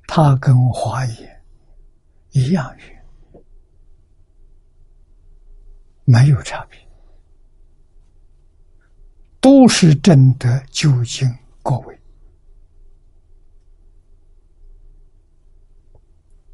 [0.09, 1.45] 他跟华严
[2.31, 3.05] 一样远，
[6.05, 6.90] 没有差别，
[9.41, 11.29] 都是真的究竟
[11.63, 12.01] 各位。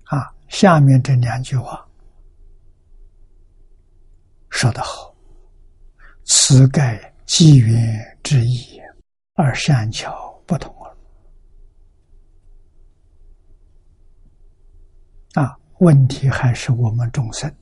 [0.05, 1.87] 啊，下面这两句话
[4.51, 5.14] 说得好，
[6.24, 7.12] 此盖。
[7.26, 8.80] 机缘之意，
[9.34, 10.97] 而善巧不同耳。
[15.34, 17.53] 啊，问题还是我们众生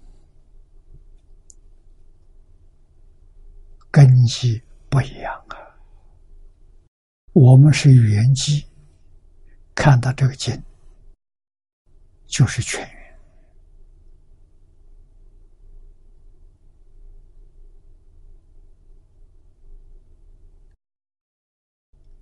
[3.90, 4.62] 根基
[4.94, 5.58] 不一样啊。
[7.32, 8.64] 我们是缘基，
[9.74, 10.56] 看到这个经
[12.26, 13.18] 就是全缘。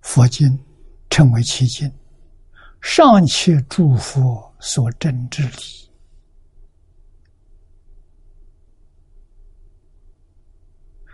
[0.01, 0.59] 佛经
[1.11, 1.93] 称为七经，
[2.81, 5.91] 上切诸佛所证之理，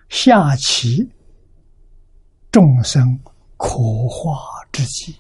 [0.08, 1.06] 下其
[2.52, 3.04] 众生
[3.58, 3.78] 可
[4.08, 5.16] 化之机。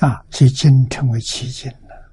[0.00, 2.12] 啊，所以经称为七经了。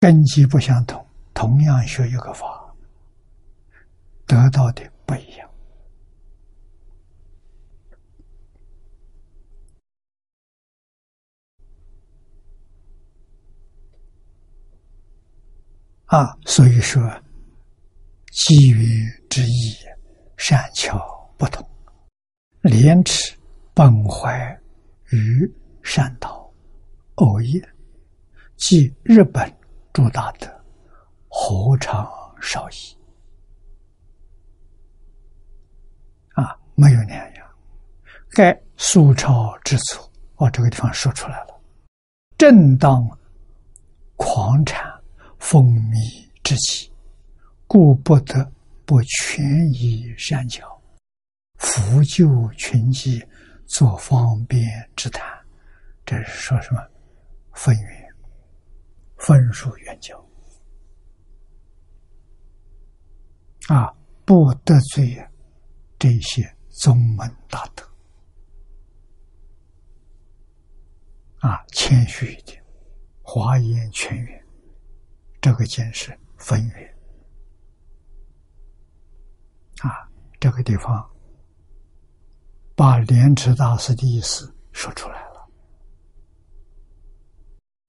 [0.00, 2.64] 根基不相同，同样学一个法。
[4.26, 5.48] 得到的不一样
[16.06, 17.00] 啊，所以说
[18.36, 18.80] 机缘
[19.30, 19.74] 之意，
[20.36, 20.98] 善巧
[21.38, 21.66] 不同，
[22.60, 23.34] 廉耻
[23.72, 24.60] 本怀
[25.10, 25.50] 于
[25.82, 26.52] 善道
[27.14, 27.66] 偶业，
[28.56, 29.50] 即日本
[29.90, 30.46] 诸大德，
[31.28, 32.06] 何尝
[32.40, 32.94] 少矣？
[36.78, 37.46] 没有两样，
[38.32, 40.02] 该苏超之处，
[40.34, 41.58] 哦，这个地方说出来了。
[42.36, 43.08] 正当
[44.16, 44.84] 狂产
[45.38, 45.96] 风靡
[46.42, 46.92] 之际，
[47.66, 48.52] 故不得
[48.84, 50.80] 不全以善巧，
[51.58, 53.24] 扶救群机，
[53.66, 54.64] 作方便
[54.94, 55.22] 之谈。
[56.04, 56.80] 这是说什么？
[57.52, 58.14] 分缘，
[59.16, 60.16] 分数缘教
[63.68, 63.92] 啊，
[64.24, 65.16] 不得罪
[65.98, 66.50] 这些。
[66.78, 67.82] 宗门大德
[71.38, 72.62] 啊，谦虚一点，
[73.22, 74.46] 华严全缘，
[75.40, 76.95] 这个见识分缘
[79.82, 80.08] 啊，
[80.40, 81.08] 这个地方
[82.74, 85.48] 把莲池大师的意思说出来了。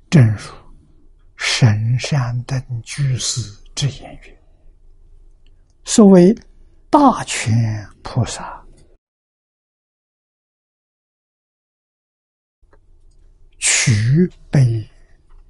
[0.09, 0.39] 正如
[1.35, 3.41] 神山等居士
[3.75, 4.37] 之言语，
[5.83, 6.35] 所谓
[6.89, 8.65] 大权菩萨。
[13.59, 14.87] 取杯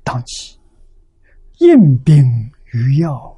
[0.04, 0.60] 当起，
[1.60, 2.24] 应兵
[2.72, 3.38] 于要，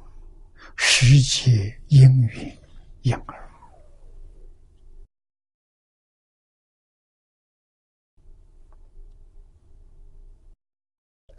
[0.76, 2.59] 时节应允
[3.02, 3.50] 养儿。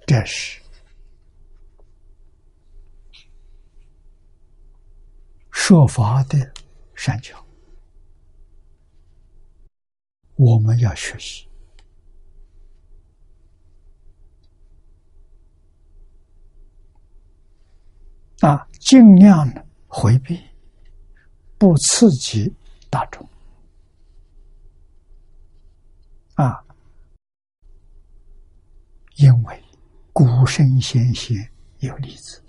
[0.08, 0.62] 这是
[5.52, 6.54] 说法的
[6.96, 7.46] 善巧，
[10.36, 11.48] 我们要学习。
[18.42, 20.42] 啊，尽量的回避，
[21.62, 22.52] 不刺激
[22.90, 23.24] 大众。
[26.34, 26.66] 啊，
[29.18, 29.64] 因为
[30.12, 31.38] 古圣先贤
[31.78, 32.42] 有例子，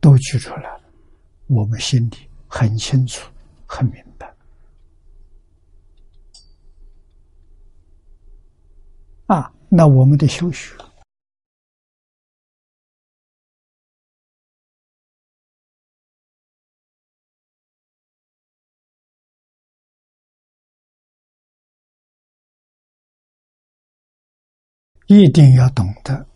[0.00, 0.84] 都举出来了，
[1.46, 2.16] 我们心里
[2.48, 3.30] 很清楚、
[3.66, 4.34] 很明白。
[9.26, 10.74] 啊，那我们的修学。
[25.06, 26.26] 一定要懂得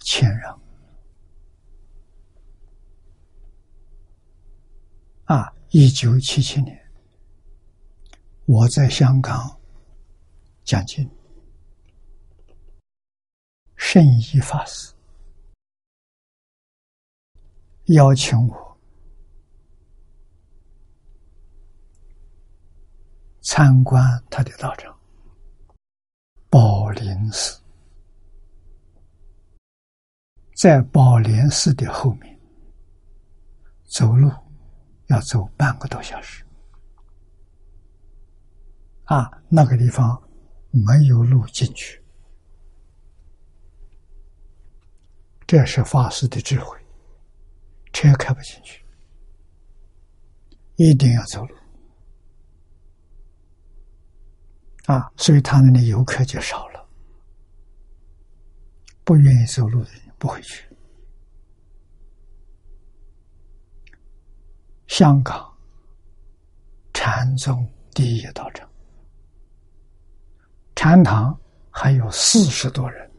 [0.00, 0.60] 谦让
[5.24, 5.54] 啊！
[5.70, 6.76] 一九七七年，
[8.46, 9.60] 我在香港
[10.64, 11.08] 讲经，
[13.76, 14.92] 圣依法师
[17.86, 18.78] 邀请我
[23.40, 25.01] 参观他的道场。
[26.52, 27.58] 宝莲寺，
[30.54, 32.38] 在宝莲寺的后面，
[33.84, 34.30] 走路
[35.06, 36.44] 要走半个多小时。
[39.04, 40.22] 啊，那个地方
[40.70, 42.04] 没有路进去，
[45.46, 46.78] 这是法师的智慧，
[47.94, 48.84] 车开不进去，
[50.76, 51.56] 一定要走路。
[54.86, 56.88] 啊，所以他那里游客就少了，
[59.04, 60.68] 不愿意走路的人不会去。
[64.88, 65.50] 香港
[66.92, 68.68] 禅宗第一道场，
[70.74, 71.38] 禅堂
[71.70, 73.10] 还有四十多人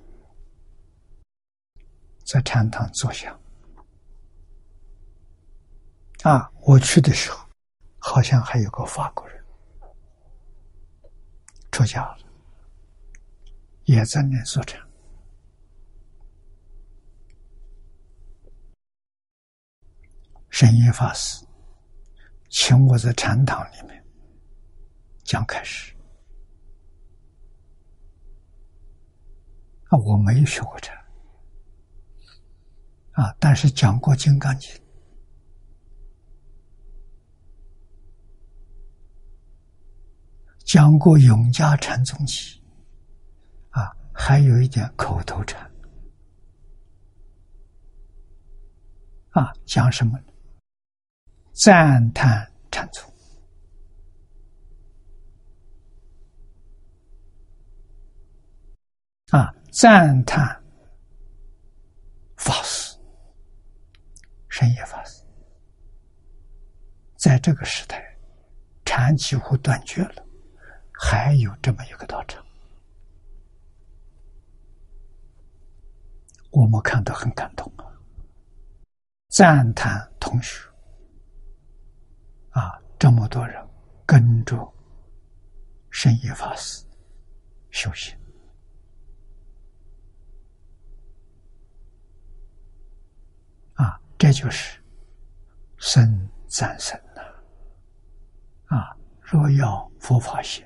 [2.26, 3.36] 在禅堂坐下。
[6.24, 7.46] 啊，我去的时候，
[7.98, 9.43] 好像还有个法国人。
[11.74, 12.18] 出家了，
[13.86, 14.80] 也在念说禅。
[20.52, 21.44] 神业法师
[22.48, 24.06] 请我在禅堂里面
[25.24, 25.92] 讲开始。
[29.86, 30.96] 啊，我没有学过禅，
[33.14, 34.72] 啊，但是讲过《金刚经》。
[40.64, 42.62] 讲过永嘉禅宗集，
[43.70, 45.62] 啊，还有一点口头禅，
[49.32, 50.26] 啊，讲什么呢？
[51.54, 53.14] 赞叹禅宗，
[59.30, 60.64] 啊，赞叹
[62.38, 62.98] 法师，
[64.48, 65.24] 深夜法师，
[67.18, 68.18] 在这个时代，
[68.86, 70.26] 禅几乎断绝了。
[71.06, 72.42] 还有这么一个道场，
[76.50, 77.84] 我们看到很感动啊！
[79.28, 80.66] 赞叹同学
[82.52, 83.62] 啊，这么多人
[84.06, 84.58] 跟着
[85.90, 86.86] 圣业法师
[87.70, 88.18] 修行
[93.74, 94.82] 啊，这就是
[95.78, 97.22] 生赞生呐！
[98.76, 100.66] 啊，若要佛法行。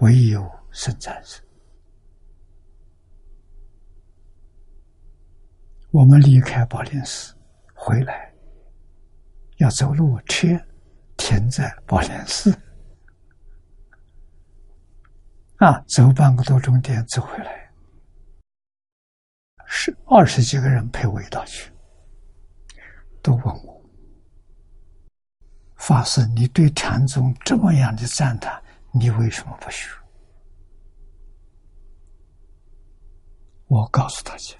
[0.00, 1.40] 唯有圣战士。
[5.90, 7.34] 我们离开宝莲寺
[7.74, 8.30] 回来，
[9.56, 10.48] 要走路，车
[11.16, 12.50] 停在宝莲寺，
[15.56, 17.72] 啊，走半个多钟点走回来，
[19.64, 21.72] 是二十几个人陪我一道去，
[23.22, 23.82] 都问我
[25.76, 28.62] ：“法师，你对禅宗这么样的赞叹？”
[28.98, 29.94] 你为什么不学？
[33.66, 34.56] 我告诉大家，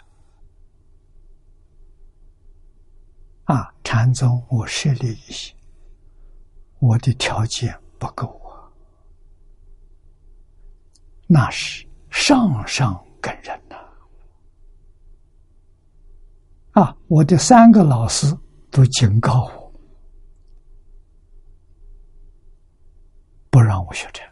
[3.45, 5.55] 啊，禅宗我涉猎一些，
[6.81, 8.69] 我的条件不够啊，
[11.27, 13.77] 那是上上根人呐，
[16.73, 18.37] 啊，我的三个老师
[18.71, 19.56] 都警告我。
[23.57, 24.31] 不让我学禅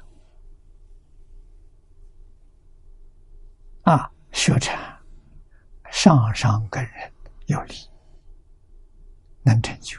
[3.85, 4.11] 啊！
[4.33, 4.79] 学禅
[5.91, 7.11] 上上根人
[7.47, 7.73] 有力，
[9.43, 9.99] 能成就；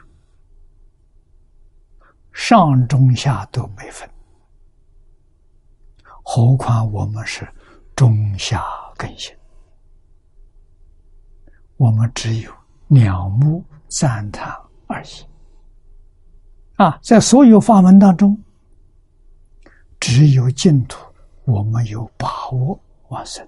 [2.34, 4.08] 上中下都没分，
[6.24, 7.52] 何况我们是
[7.96, 8.64] 中下
[8.96, 9.36] 根性，
[11.78, 12.54] 我们只有
[12.90, 15.26] 两目赞叹而已。
[16.76, 18.40] 啊，在所有法门当中。
[20.08, 21.04] 只有净土，
[21.46, 23.44] 我们有把握往生，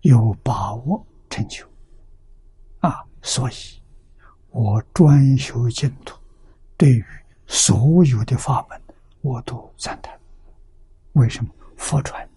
[0.00, 1.64] 有把握成就，
[2.80, 3.06] 啊！
[3.22, 3.80] 所以，
[4.50, 6.18] 我专修净土，
[6.76, 7.04] 对于
[7.46, 8.82] 所有的法门，
[9.20, 10.18] 我都赞叹。
[11.12, 11.54] 为什么？
[11.76, 12.28] 佛传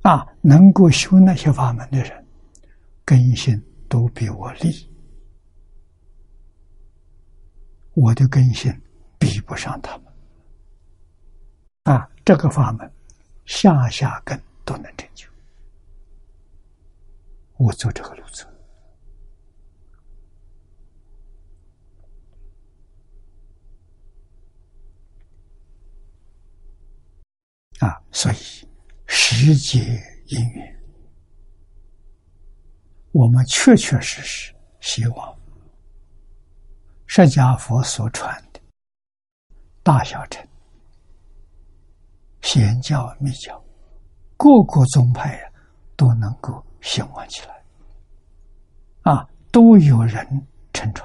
[0.00, 2.26] 啊，能够修那些法门的人，
[3.04, 4.90] 根性都比我利，
[7.92, 8.74] 我的根性
[9.18, 10.05] 比不上他们。
[12.26, 12.92] 这个法门，
[13.44, 15.28] 下下根都能成就。
[17.56, 18.44] 我走这个路子
[27.78, 28.36] 啊，所以
[29.06, 29.78] 时节
[30.26, 30.82] 因缘，
[33.12, 35.38] 我们确确实实希望
[37.06, 38.60] 释迦佛所传的
[39.84, 40.44] 大小乘
[42.46, 43.60] 显教密教，
[44.36, 45.52] 各个宗派呀
[45.96, 47.60] 都能够兴旺起来，
[49.02, 50.24] 啊，都有人
[50.72, 51.04] 乘传。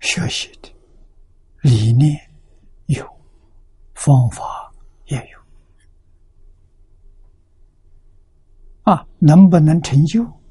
[0.00, 0.68] 学习的
[1.60, 2.20] 理念
[2.86, 3.06] 有，
[3.94, 4.74] 方法
[5.06, 5.38] 也有，
[8.82, 10.41] 啊，能不能成就？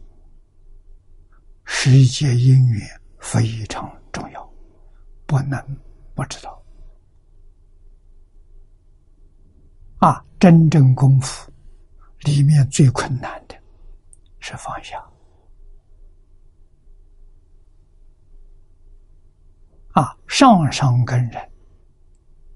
[1.74, 4.54] 世界因缘非常重要，
[5.26, 5.58] 不能
[6.14, 6.64] 不知道。
[9.98, 11.52] 啊，真正功夫
[12.20, 13.56] 里面最困难的
[14.40, 15.04] 是放下。
[19.94, 21.52] 啊，上上根人，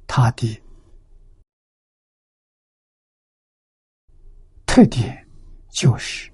[0.06, 0.62] 他的
[4.68, 5.28] 特点
[5.72, 6.32] 就是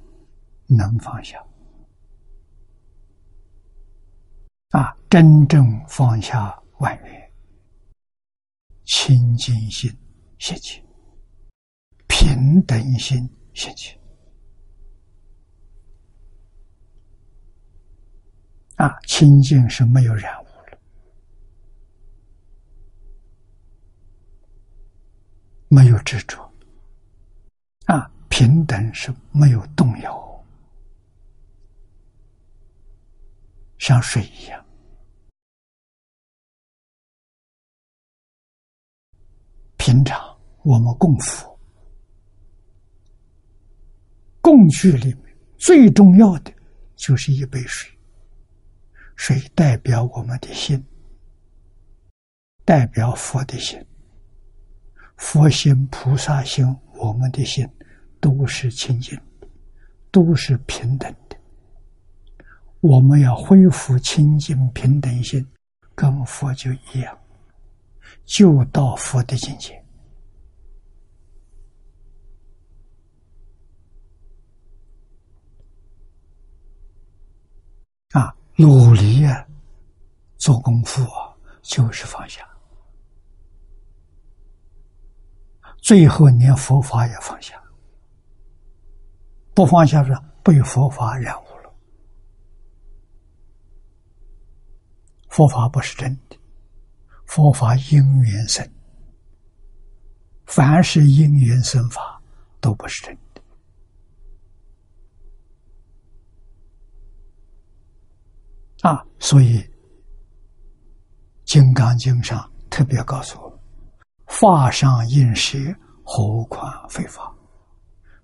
[0.67, 1.41] 能放下。
[4.71, 7.31] 啊，真正放下万缘，
[8.85, 9.91] 清净心
[10.39, 10.81] 现起，
[12.07, 13.97] 平等心现起。
[18.77, 20.77] 啊，清净是没有染污了。
[25.67, 26.49] 没有执着，
[27.85, 30.30] 啊，平等是没有动摇，
[33.81, 34.63] 像水一样。
[39.75, 40.19] 平常
[40.61, 41.59] 我们供佛，
[44.39, 46.53] 供具里面最重要的
[46.95, 47.91] 就是一杯水，
[49.15, 50.85] 水代表我们的心，
[52.63, 53.83] 代表佛的心。
[55.17, 56.63] 佛心、菩萨心，
[56.93, 57.67] 我们的心
[58.19, 59.47] 都是清净的，
[60.11, 61.11] 都是平等。
[62.81, 65.47] 我们要恢复清净平等心，
[65.93, 67.17] 跟佛就一样，
[68.25, 69.73] 就到佛的境界。
[78.13, 79.47] 啊，努力啊，
[80.37, 82.45] 做功夫啊，就是放下。
[85.77, 87.61] 最后连佛法也放下，
[89.53, 91.73] 不放下是被佛法染污了。
[95.31, 96.37] 佛法不是真的，
[97.25, 98.69] 佛法因缘生，
[100.45, 102.21] 凡是因缘生法
[102.59, 103.41] 都不是真的。
[108.81, 109.59] 啊，所以
[111.45, 113.59] 《金刚经》上特别告诉我。
[114.27, 115.57] 法上应舍，
[116.03, 117.33] 何况非法？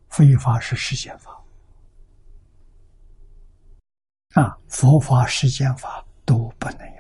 [0.10, 1.42] 非法是世间法
[4.34, 4.58] 啊！
[4.68, 6.97] 佛法、世间法都不能。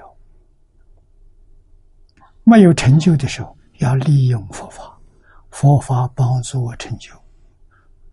[2.49, 4.97] 没有成就的时候，要利用佛法，
[5.51, 7.13] 佛法帮助我成就。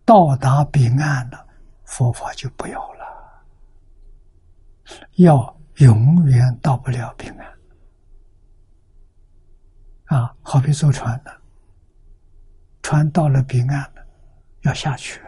[0.03, 1.47] 到达彼岸了，
[1.85, 3.45] 佛法就不要了。
[5.15, 7.47] 要永远到不了彼岸。
[10.07, 11.31] 啊，好比坐船呢，
[12.81, 14.05] 船到了彼岸了，
[14.63, 15.21] 要下去，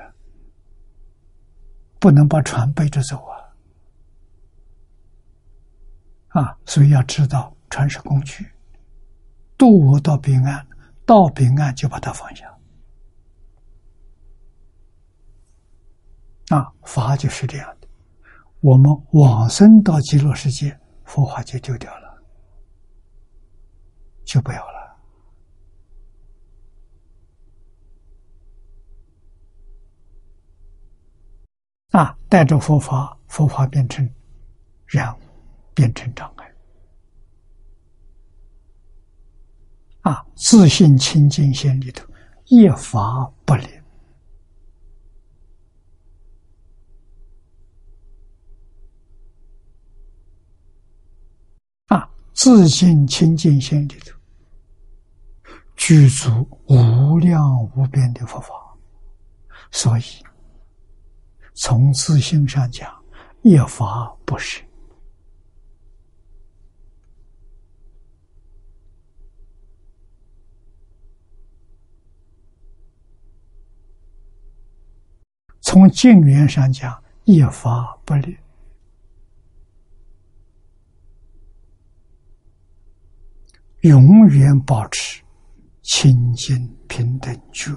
[1.98, 3.40] 不能把船背着走啊！
[6.42, 8.46] 啊，所以要知道，船是工具，
[9.58, 10.68] 渡我到彼岸，
[11.06, 12.46] 到彼岸就把它放下。
[16.50, 17.88] 啊，法就是这样的，
[18.62, 22.08] 我们往生到极乐世界，佛法就丢掉了。
[24.24, 24.98] 就不要了
[31.92, 32.18] 啊！
[32.28, 34.06] 带着佛法，佛法变成
[34.86, 35.22] 染污，
[35.74, 36.54] 变成长碍
[40.08, 40.26] 啊！
[40.36, 42.08] 自信清净心里头
[42.46, 43.70] 一法不灵
[51.88, 52.10] 啊！
[52.34, 54.18] 自信清净心里头。
[55.76, 58.50] 具足无量无边的佛法，
[59.72, 60.04] 所以
[61.54, 62.90] 从自性上讲，
[63.42, 64.67] 一法不是
[75.70, 78.38] 从经缘上讲，一法不立，
[83.82, 85.22] 永远保持
[85.82, 87.74] 清净平等觉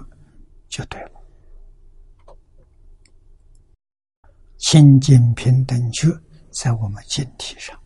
[0.69, 1.21] 就对了。
[4.57, 6.09] 清净平等觉
[6.53, 7.77] 在我们净体上，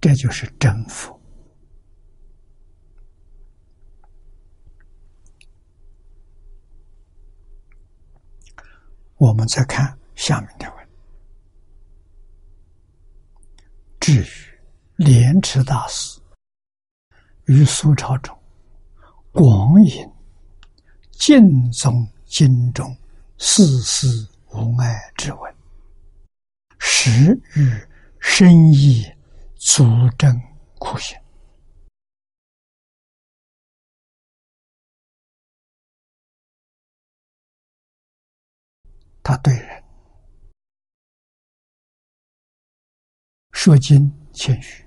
[0.00, 1.17] 这就是真佛。
[9.18, 10.88] 我们再看下面的文，
[13.98, 14.28] 至于
[14.96, 16.20] 莲池大师
[17.46, 18.36] 于苏朝中
[19.32, 20.08] 广引
[21.10, 22.96] 净宗经中
[23.38, 25.54] 四思无碍之文，
[26.78, 27.86] 时与
[28.20, 29.04] 深意
[29.56, 29.84] 足
[30.16, 30.40] 证
[30.78, 31.18] 苦行。
[39.28, 39.84] 他对人
[43.52, 44.82] 说经谦虚，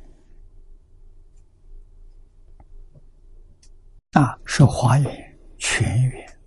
[4.13, 6.39] 啊，说华严全缘，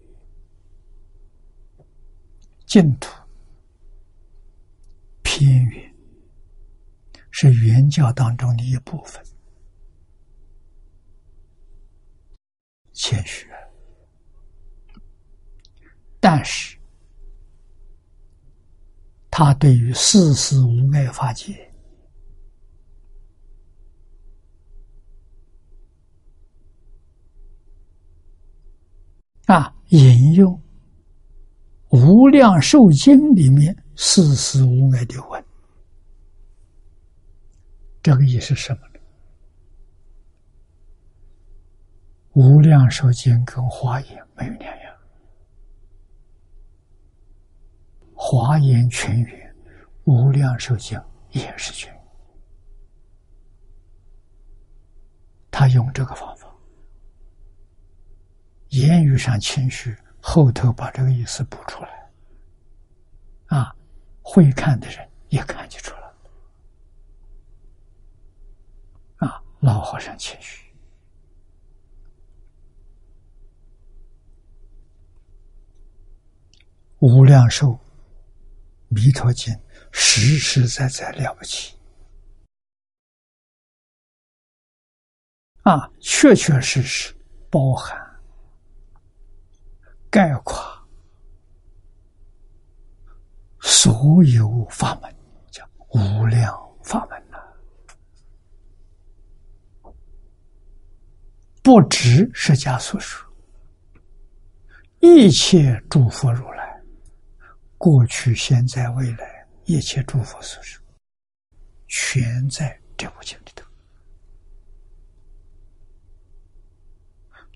[2.66, 3.14] 净土
[5.22, 5.94] 偏远，
[7.30, 9.24] 是原教当中的一部分，
[12.92, 13.48] 谦虚，
[16.18, 16.76] 但是。
[19.36, 21.52] 他对于世事无碍法界
[29.46, 30.54] 啊，引用
[31.90, 35.44] 《无量寿经》里面世事无碍的文，
[38.04, 39.00] 这个意思是什么呢？
[42.40, 44.83] 《无量寿经》跟华严没有两样。
[48.36, 49.56] 华严全圆，
[50.06, 51.00] 无量寿经
[51.30, 51.96] 也是全。
[55.52, 56.52] 他用这个方法，
[58.70, 62.10] 言语上谦虚，后头把这个意思补出来，
[63.56, 63.72] 啊，
[64.20, 66.12] 会看的人也看得出来。
[69.28, 70.74] 啊，老和尚谦虚，
[76.98, 77.78] 无量寿。
[78.88, 79.52] 弥陀经
[79.92, 81.76] 实实在在了不起
[85.62, 87.14] 啊，确确实实
[87.50, 87.98] 包含、
[90.10, 90.62] 概括
[93.60, 95.14] 所有法门，
[95.50, 97.22] 叫无量法门，
[101.62, 103.26] 不止释迦所说，
[105.00, 106.63] 一切诸佛如来。
[107.84, 110.82] 过去、现在、未来，一切诸佛所说，
[111.86, 113.62] 全在这部经里头，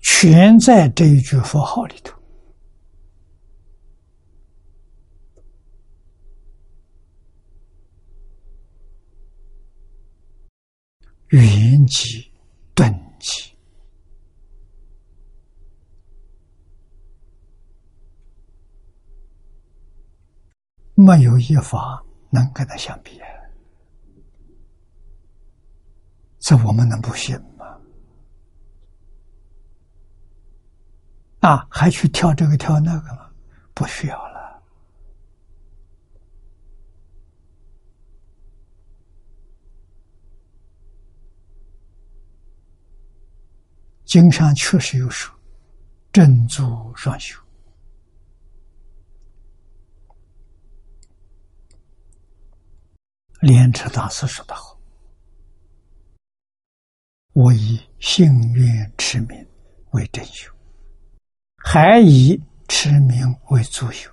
[0.03, 2.15] 全在这一句佛号里头。
[11.29, 12.31] 云集、
[12.75, 12.87] 顿
[13.19, 13.49] 寂。
[21.01, 23.21] 没有一法能跟他相比，
[26.39, 27.79] 这我们能不信吗？
[31.39, 33.29] 啊，还去跳这个跳那个吗？
[33.73, 34.61] 不需要了。
[44.03, 45.33] 经上确实有说，
[46.11, 47.39] 正坐双修。
[53.41, 54.77] 莲池大师说的好
[57.31, 59.47] ：“我以幸运持名
[59.91, 60.51] 为正修，
[61.55, 62.37] 还以
[62.67, 64.11] 持名为助修。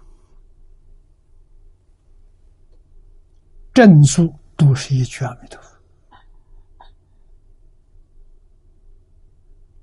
[3.74, 5.76] 正助都是一句阿弥陀佛，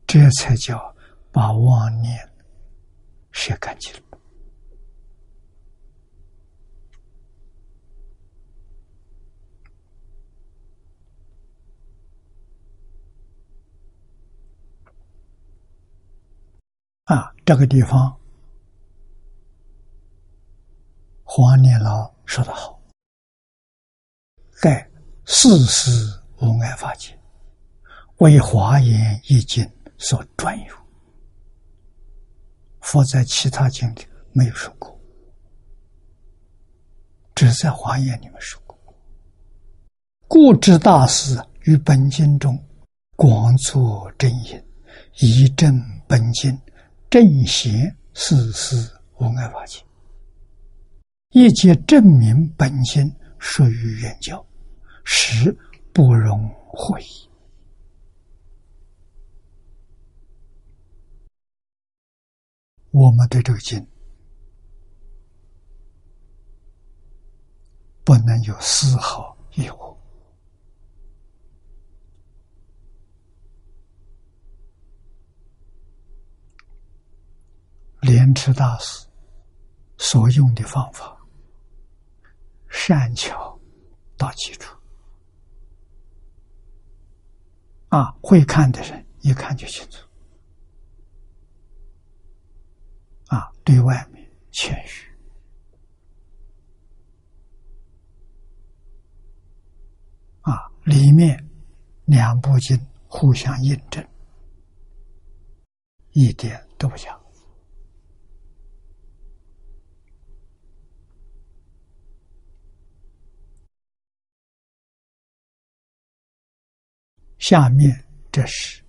[0.07, 0.95] 这才叫
[1.33, 2.17] 把妄念
[3.33, 3.99] 舍干净了。”
[17.05, 18.17] 啊，这个地方，
[21.23, 22.81] 黄年老说的好
[24.61, 24.89] ：“盖
[25.25, 25.91] 世事
[26.39, 27.19] 无碍法界，
[28.19, 30.75] 为华严一经所专有，
[32.79, 34.97] 佛在其他经里没有说过，
[37.35, 38.77] 只在华严里面说过。
[40.29, 42.57] 故知大师于本经中
[43.17, 44.65] 广作真言，
[45.19, 45.77] 以证
[46.07, 46.57] 本经
[47.13, 48.75] 正邪事事
[49.19, 49.85] 无碍法界，
[51.29, 54.43] 一切证明本心属于原教，
[55.03, 55.55] 实
[55.93, 56.99] 不容讳。
[62.89, 63.87] 我们对这个经
[68.03, 69.95] 不能有丝毫疑惑。
[78.33, 79.07] 持大师
[79.97, 81.17] 所用的方法，
[82.69, 83.59] 善巧
[84.17, 84.75] 到基础
[87.89, 90.07] 啊，会看的人一看就清楚。
[93.27, 95.07] 啊，对外面谦虚，
[100.41, 101.43] 啊，里面
[102.05, 104.07] 两部经互相印证，
[106.11, 107.19] 一点都不假。
[117.43, 117.93] 下面
[118.31, 118.81] 这是。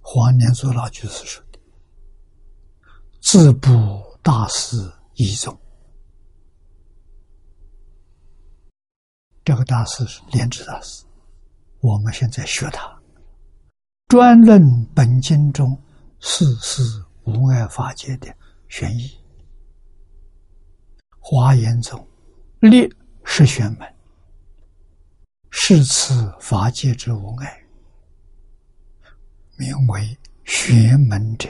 [0.00, 1.58] 黄连祖老居士说的
[3.20, 3.68] ：“自补
[4.22, 5.54] 大师一宗。”
[9.44, 11.04] 这个大师是莲池大师，
[11.80, 12.98] 我们现在学他，
[14.08, 14.62] 专论
[14.94, 15.78] 本经中
[16.20, 16.82] 四事
[17.24, 18.34] 无碍法界的
[18.68, 19.10] 玄义。
[21.18, 22.08] 华严宗
[22.60, 22.90] 立
[23.24, 23.93] 十玄门，
[25.56, 27.64] 是此法界之无碍。
[29.56, 31.48] 名为玄门者，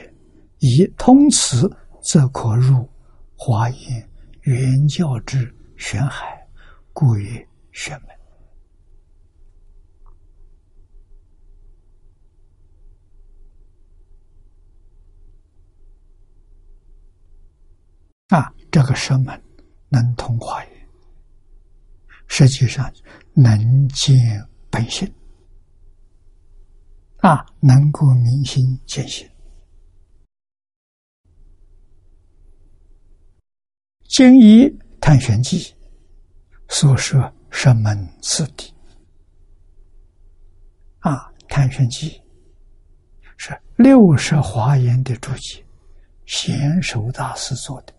[0.58, 2.86] 以通此，则可入
[3.34, 4.10] 华严
[4.42, 6.46] 原教之玄海，
[6.92, 8.10] 故曰玄门。
[18.28, 19.42] 啊，这个神门
[19.88, 20.83] 能通华严，
[22.26, 22.92] 实际上
[23.34, 24.16] 能见
[24.70, 25.10] 本性。
[27.18, 29.28] 啊，能够明心见性。
[34.08, 34.68] 经一
[35.00, 35.74] 探玄记
[36.68, 38.72] 所说神门次第。
[40.98, 42.20] 啊，探玄记
[43.38, 45.64] 是六十华严的注解，
[46.26, 47.94] 贤首大师做的。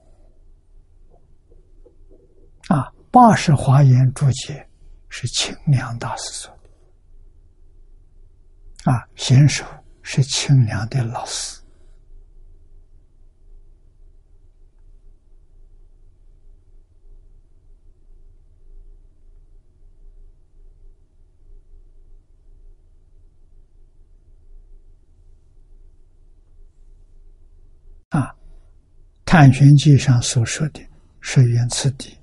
[2.67, 4.67] 啊，八十华严注解
[5.07, 6.53] 是清凉大师做。
[8.91, 9.63] 啊，贤手
[10.01, 11.61] 是清凉的老师
[28.09, 28.23] 啊，
[29.23, 30.85] 《探玄记》上所说的
[31.21, 32.13] “是缘次第”，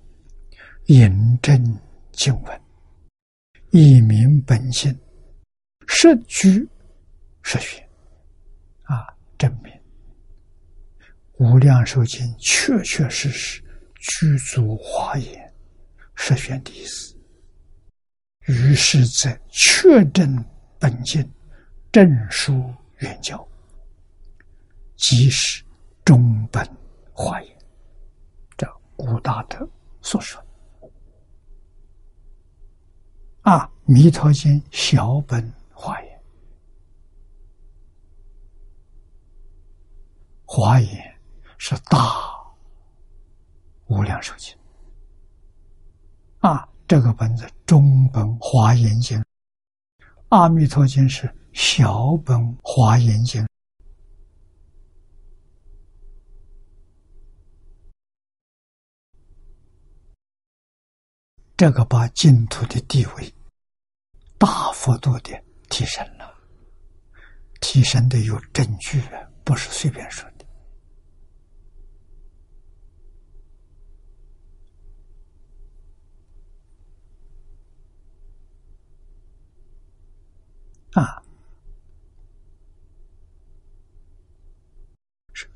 [0.87, 1.79] 引证
[2.13, 2.61] 经文，
[3.71, 4.97] 以明本性。
[5.87, 6.69] 实居
[7.43, 7.87] 实学
[8.85, 9.07] 啊，
[9.37, 9.73] 证明
[11.35, 13.63] 无量寿经确确实实
[14.01, 15.55] 具足华严
[16.15, 17.15] 实玄的意思。
[18.47, 20.45] 于是，在确证
[20.79, 21.29] 本经
[21.93, 23.47] 正书原教，
[24.97, 25.63] 即是
[26.05, 26.67] 中本
[27.13, 27.59] 华严。
[28.57, 29.69] 这古大德
[30.01, 30.42] 所说
[33.43, 35.53] 啊，《弥陀经》小本。
[35.75, 36.23] 华严，
[40.45, 41.21] 华严
[41.59, 41.99] 是大
[43.87, 44.55] 无量寿经
[46.39, 46.69] 啊！
[46.87, 49.21] 这个本子中本华严经，
[50.29, 53.45] 阿弥陀经是小本华严经。
[61.63, 63.33] 这个把净土的地位
[64.37, 65.31] 大幅度的。
[65.71, 66.35] 提升了，
[67.61, 69.01] 提升的有证据，
[69.45, 70.45] 不是随便说的。
[81.01, 81.23] 啊，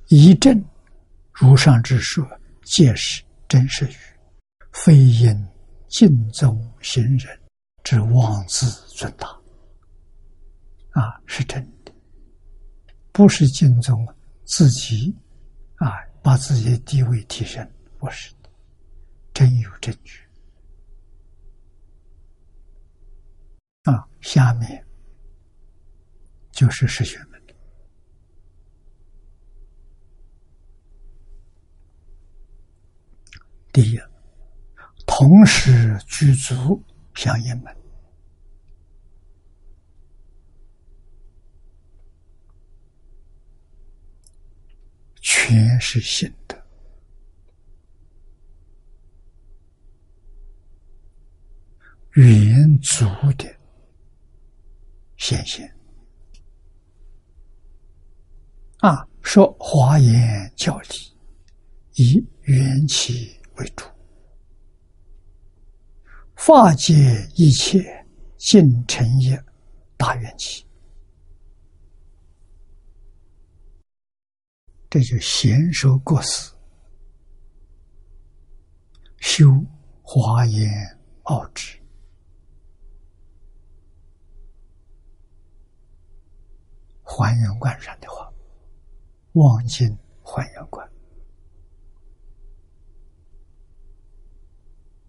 [0.06, 0.64] 一证
[1.32, 2.24] 如上之说，
[2.62, 3.96] 皆是真实语，
[4.70, 5.36] 非因
[5.88, 7.40] 敬宗行人
[7.84, 9.28] 之妄自尊大。
[10.90, 11.92] 啊，是真的。
[13.12, 14.06] 不是敬重
[14.44, 15.14] 自己
[15.76, 15.90] 啊，
[16.22, 17.66] 把自己的地位提升，
[17.98, 18.50] 不是的，
[19.32, 20.20] 真有证据
[23.84, 24.06] 啊。
[24.20, 24.84] 下面
[26.50, 27.40] 就是实学门。
[33.72, 34.00] 第一，
[35.18, 36.78] 同时具足
[37.14, 37.74] 相应门，
[45.22, 46.66] 全是心的，
[52.12, 53.06] 圆足
[53.38, 53.56] 的
[55.16, 55.74] 显现。
[58.80, 61.16] 啊，说华严教理
[61.94, 63.34] 以缘起。
[63.54, 63.86] 为主，
[66.38, 66.94] 化解
[67.34, 67.82] 一切
[68.36, 69.42] 尽成业
[69.96, 70.64] 大缘起，
[74.88, 76.54] 这就贤受过死，
[79.18, 79.64] 修
[80.02, 80.70] 华严
[81.22, 81.78] 奥旨，
[87.02, 88.32] 还原观上的话，
[89.32, 89.88] 望尽
[90.22, 90.88] 还原观。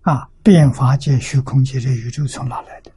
[0.02, 0.32] 啊！
[0.48, 2.92] 变法界、虚空界的宇宙从哪来的？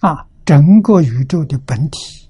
[0.00, 0.28] 啊！
[0.44, 2.28] 整个宇宙的本体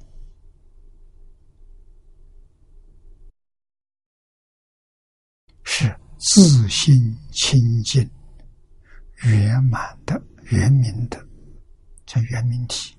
[5.64, 8.08] 是自信清净、
[9.24, 11.26] 圆满的、圆明的，
[12.06, 12.96] 叫圆明体。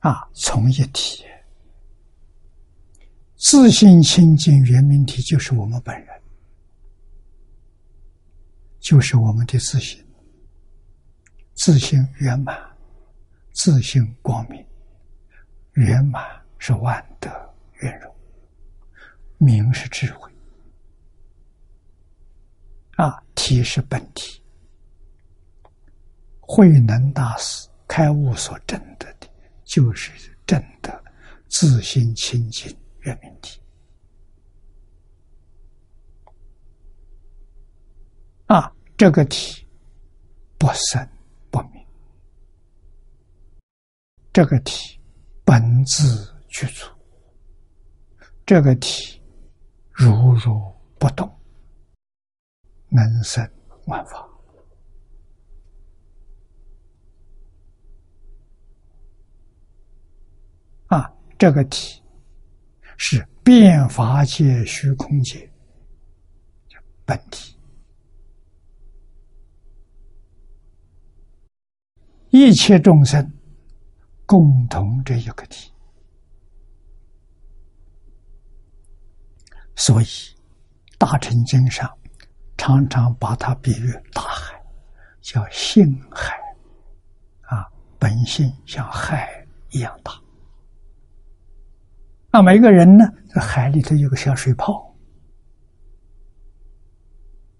[0.00, 1.24] 啊，从一体，
[3.36, 6.22] 自信清净圆明体就是我们本人，
[8.78, 10.04] 就是我们的自信，
[11.54, 12.56] 自信圆满，
[13.52, 14.64] 自信光明，
[15.72, 16.24] 圆满
[16.58, 17.28] 是万德
[17.80, 18.14] 圆融，
[19.38, 20.30] 明是智慧，
[22.96, 24.40] 啊，体是本体，
[26.40, 29.26] 慧能大师开悟所证得的。
[29.66, 30.10] 就是
[30.46, 31.04] 真的
[31.48, 33.60] 自心清净圆明体
[38.46, 38.72] 啊！
[38.96, 39.66] 这个体
[40.56, 41.06] 不生
[41.50, 41.86] 不灭，
[44.32, 44.98] 这个体
[45.44, 46.86] 本自具足，
[48.46, 49.20] 这个体
[49.90, 50.58] 如如
[50.98, 51.30] 不动，
[52.88, 53.46] 能生
[53.86, 54.26] 万法。
[61.38, 62.02] 这个体
[62.96, 65.50] 是变法界、虚空界
[67.04, 67.54] 本体，
[72.30, 73.30] 一切众生
[74.24, 75.70] 共同这一个体，
[79.76, 80.04] 所以
[80.98, 81.88] 《大乘经》上
[82.56, 84.60] 常常把它比喻大海，
[85.20, 86.34] 叫性海，
[87.42, 90.12] 啊，本性像海一样大。
[92.36, 94.94] 那每个人呢，在海里头有个小水泡，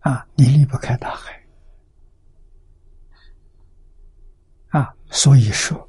[0.00, 1.42] 啊，你离不开大海，
[4.68, 5.88] 啊，所以说，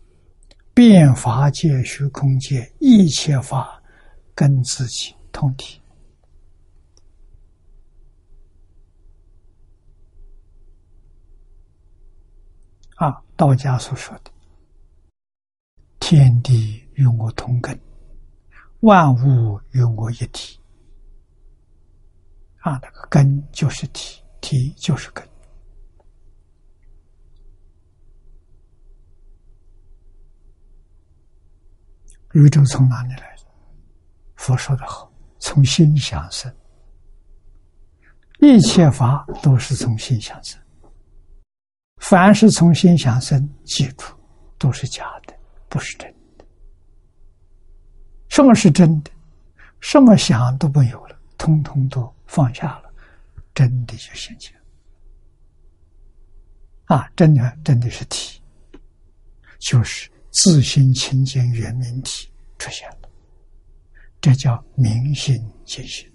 [0.73, 3.83] 变法界、虚空界一切法
[4.33, 5.81] 跟自己同体，
[12.95, 14.31] 啊，道家所说的
[15.99, 17.77] 天地与我同根。
[18.87, 20.57] 万物与我一体，
[22.61, 25.27] 啊，那个根就是体，体就是根。
[32.31, 33.35] 宇宙从哪里来？
[34.37, 36.49] 佛说的好，从心想生，
[38.39, 40.57] 一切法都是从心想生。
[41.97, 44.15] 凡是从心想生，记住，
[44.57, 45.37] 都是假的，
[45.67, 46.16] 不是真的。
[48.37, 49.09] 什么是真的？
[49.79, 52.93] 什么想都没有了，通通都放下了，
[53.55, 54.55] 真的就现前。
[56.85, 58.39] 啊，真的真的是体，
[59.57, 63.09] 就是自心清净圆明体出现了，
[64.21, 66.07] 这叫明心见性。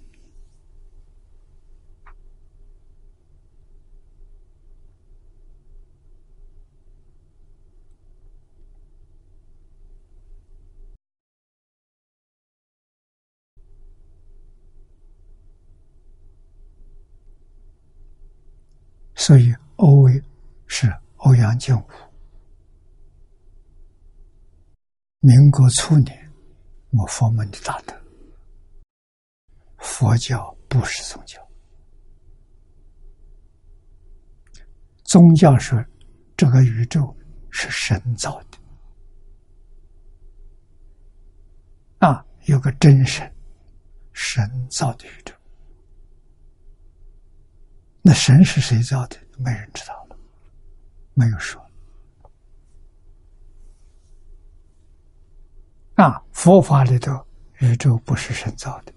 [19.24, 20.20] 所以欧为
[20.66, 21.84] 是欧阳靖武。
[25.20, 26.32] 民国初年，
[26.90, 27.94] 我佛门的大德，
[29.78, 31.40] 佛教不是宗教，
[35.04, 35.88] 宗教是
[36.36, 37.16] 这个宇宙
[37.48, 38.58] 是神造的。
[41.98, 43.32] 啊，有个真神，
[44.12, 45.32] 神造的宇宙。
[48.02, 49.16] 那神是谁造的？
[49.38, 50.16] 没人知道了，
[51.14, 51.60] 没有说。
[55.94, 57.26] 啊，佛法里头，
[57.60, 58.92] 宇宙不是神造的，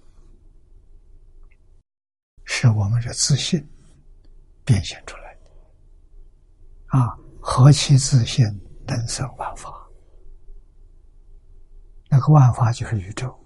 [2.44, 3.64] 是我们的自信
[4.64, 5.40] 变现出来的。
[6.98, 8.44] 啊，何其自信，
[8.86, 9.72] 能生万法。
[12.08, 13.36] 那个万法就是宇宙，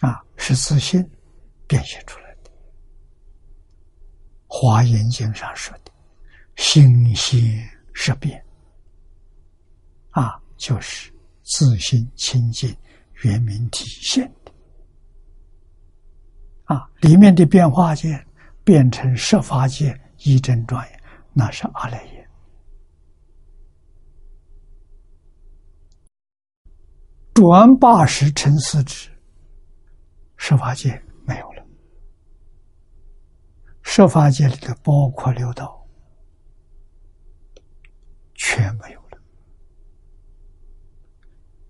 [0.00, 1.02] 啊，是自信
[1.70, 2.50] 变现出来的。
[4.48, 5.92] 《华严经》上说的
[6.58, 7.62] “心心
[7.94, 8.44] 识变”，
[10.10, 11.12] 啊，就是
[11.44, 12.76] 自信清净
[13.22, 14.52] 圆明体现的。
[16.64, 18.20] 啊，里面的变化界
[18.64, 21.02] 变成设法界一真庄严，
[21.32, 22.28] 那是阿赖耶。
[27.32, 29.08] 转八十成四智，
[30.36, 31.00] 设法界。
[33.92, 35.84] 设法界里的包括六道，
[38.34, 39.18] 全没有了，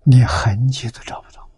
[0.03, 1.49] 连痕迹都找不到。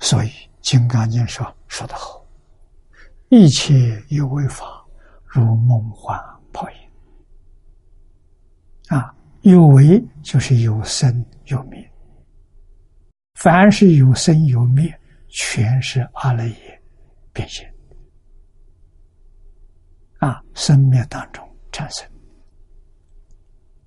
[0.00, 0.28] 所以
[0.60, 2.26] 《金刚经》上说得好
[3.30, 4.84] ：“一切有为法，
[5.24, 6.20] 如梦幻
[6.52, 6.76] 泡影。”
[8.90, 11.88] 啊，有为就是有生有灭。
[13.36, 14.92] 凡是有生有灭，
[15.28, 16.82] 全是阿赖耶
[17.32, 17.72] 变现
[20.18, 20.42] 啊！
[20.54, 22.08] 生灭当中产生，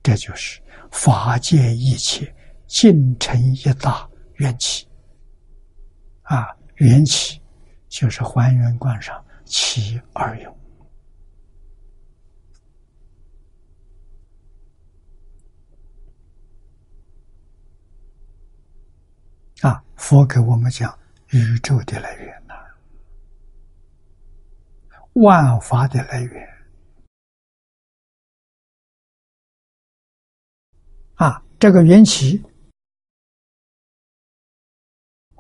[0.02, 2.34] 这就是法界一切
[2.68, 4.88] 尽成一大缘起
[6.24, 6.48] 啊！
[6.76, 7.42] 缘起
[7.90, 10.58] 就是还原观上起而有。
[19.62, 20.98] 啊，佛给我们讲
[21.32, 22.41] 宇宙的来源，
[25.14, 26.48] 万法的来源
[31.16, 32.42] 啊，这个缘起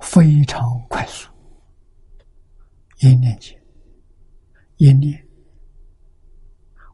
[0.01, 1.31] 非常快速，
[2.99, 3.59] 一念间，
[4.77, 5.27] 一念，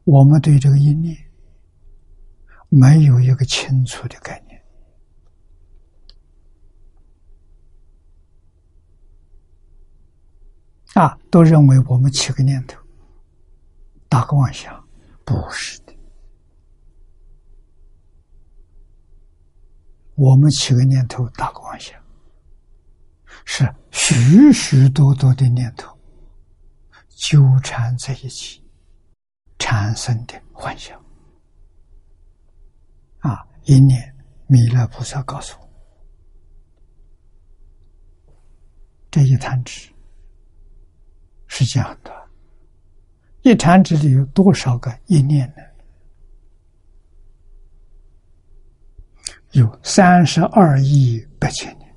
[0.03, 1.17] 我们对这个一念
[2.69, 4.46] 没有一个清楚的概念。
[10.97, 12.81] 啊，都认为我们起个念头，
[14.09, 14.83] 打个妄想，
[15.23, 15.95] 不是的。
[20.15, 22.03] 我们起个念头，打个妄想，
[23.45, 25.95] 是许许多多的念头
[27.09, 28.63] 纠缠在一起
[29.59, 30.99] 产生的幻想。
[33.19, 34.15] 啊，一念，
[34.47, 35.69] 弥勒菩萨告诉我，
[39.11, 39.91] 这一弹指。
[41.47, 42.11] 是这样的，
[43.41, 45.63] 一禅之里有多少个一念呢？
[49.51, 51.95] 有三十二亿八千年。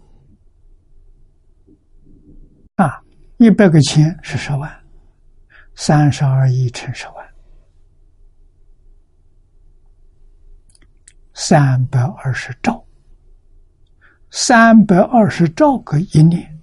[2.77, 3.03] 啊，
[3.39, 4.73] 一百个千是十万，
[5.75, 7.35] 三十二亿乘十万，
[11.35, 12.83] 三百二十兆，
[14.31, 16.59] 三百二十兆个一念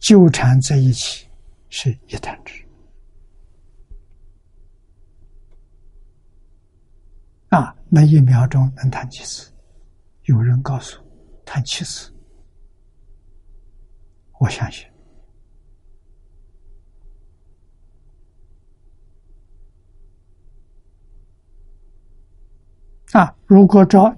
[0.00, 1.25] 纠缠在一起。
[1.68, 2.64] 是一弹指
[7.48, 7.76] 啊！
[7.88, 9.52] 那一秒钟能弹几次？
[10.24, 11.00] 有人告诉
[11.44, 12.12] 弹七次，
[14.40, 14.84] 我相信
[23.12, 23.36] 啊！
[23.46, 24.12] 如果照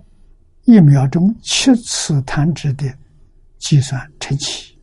[0.64, 2.86] 一秒钟七次弹指的
[3.58, 4.77] 计算乘起。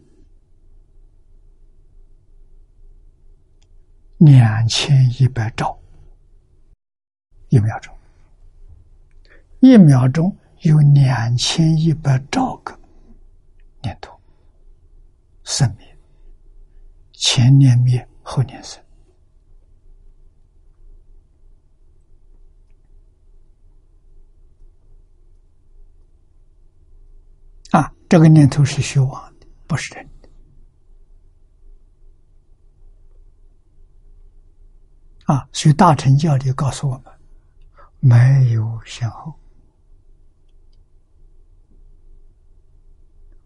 [4.17, 5.77] 两千一百兆。
[7.49, 7.95] 一秒钟，
[9.59, 12.77] 一秒钟有两千一百兆个
[13.81, 14.19] 念头。
[15.43, 15.97] 生灭，
[17.13, 18.83] 前念灭后念生。
[27.71, 27.93] 啊！
[28.07, 30.14] 这个念头是虚妄的，不是真的。
[35.25, 37.11] 啊，所以大乘教里告诉我们，
[37.99, 39.33] 没有先后，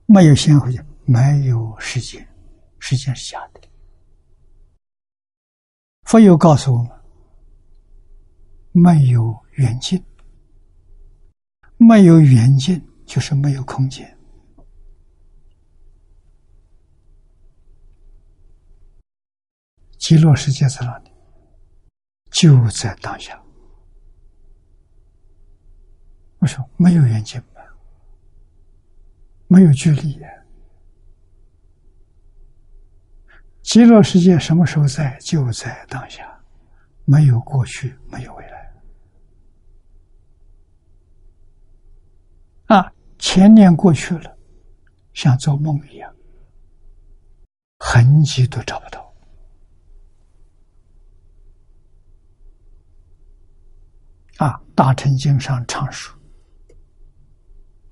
[0.06, 2.28] 没有先后就没有时间，
[2.80, 3.62] 时间是假的。
[6.04, 6.92] 佛又告诉我们，
[8.72, 10.04] 没有远近，
[11.78, 14.18] 没有远近就是没有空间。
[19.98, 21.09] 极乐世界在哪里？
[22.32, 23.42] 就在当下。
[26.40, 27.62] 我说没有远近吗？
[29.48, 30.20] 没有距离。
[33.62, 35.18] 极乐世界什么时候在？
[35.20, 36.42] 就在当下，
[37.06, 38.74] 没有过去，没有未来。
[42.68, 44.38] 啊，前年过去了，
[45.14, 46.16] 像做梦一样，
[47.80, 49.14] 痕迹都找不到。
[54.38, 56.18] 啊，《大乘经》上常说：“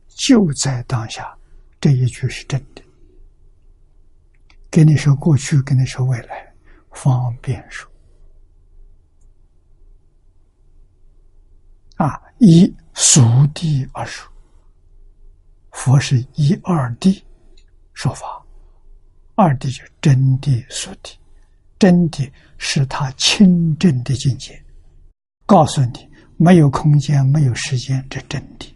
[0.08, 1.38] 就在当下，
[1.82, 2.82] 这一句是真的。
[4.70, 6.50] 跟你说过去，跟你说未来，
[6.92, 7.92] 方便说。
[11.98, 13.20] 啊，以俗
[13.54, 14.32] 地而说，
[15.72, 17.22] 佛是一二地
[17.92, 18.42] 说法，
[19.36, 21.20] 二地就真谛、熟地，
[21.78, 24.64] 真谛是他清正的境界，
[25.46, 26.08] 告诉你。”
[26.38, 28.76] 没有空间，没有时间，这真的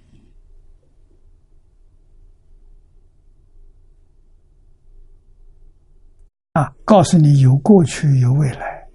[6.53, 6.75] 啊！
[6.83, 8.89] 告诉你，有过去，有未来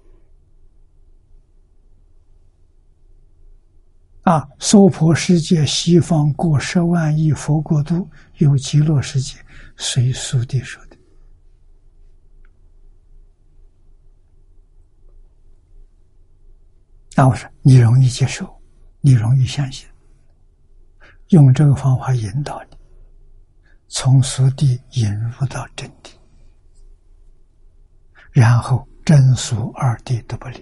[4.23, 4.47] 啊！
[4.59, 8.07] 娑婆世界，西方过十万亿佛国度，
[8.39, 9.37] 有极乐世界，
[9.77, 10.97] 随书地说的。
[17.15, 18.56] 那我说，你容易接受。
[19.07, 19.87] 你容易相信，
[21.29, 22.77] 用这个方法引导你，
[23.87, 26.11] 从俗地引入到真谛，
[28.33, 30.61] 然后真俗二谛都不离，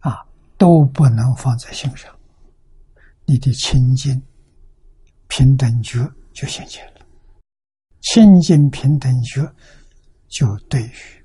[0.00, 0.22] 啊，
[0.58, 2.14] 都不能放在心上，
[3.24, 4.22] 你的清净
[5.26, 7.00] 平等觉就现前了，
[8.02, 9.40] 清净平等觉
[10.28, 11.19] 就对于。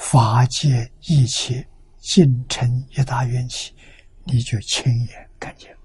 [0.00, 1.64] 法界一切
[1.98, 2.66] 尽成
[2.96, 3.74] 一大缘起，
[4.24, 5.76] 你就亲眼看见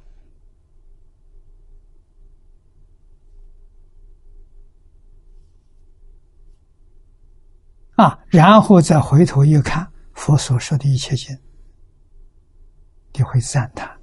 [7.97, 8.17] 啊！
[8.29, 11.37] 然后再回头一看佛所说的一切经，
[13.13, 13.94] 你会赞叹。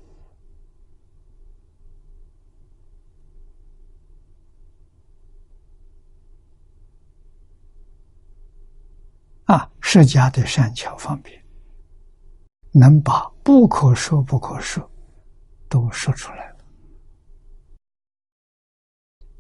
[9.53, 11.45] 啊，释迦的善巧方便，
[12.70, 14.91] 能把不可说不可说
[15.69, 16.57] 都说出来了，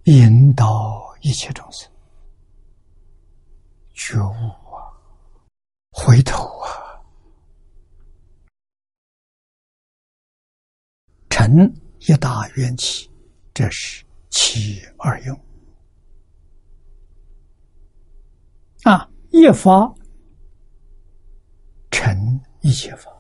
[0.04, 1.90] 引导一切众生
[3.94, 4.92] 觉悟啊，
[5.92, 7.00] 回头啊，
[11.30, 13.10] 成一大缘起，
[13.54, 15.34] 这是其二用
[18.82, 19.08] 啊。
[19.34, 19.90] 一发
[22.02, 23.12] 成一切法，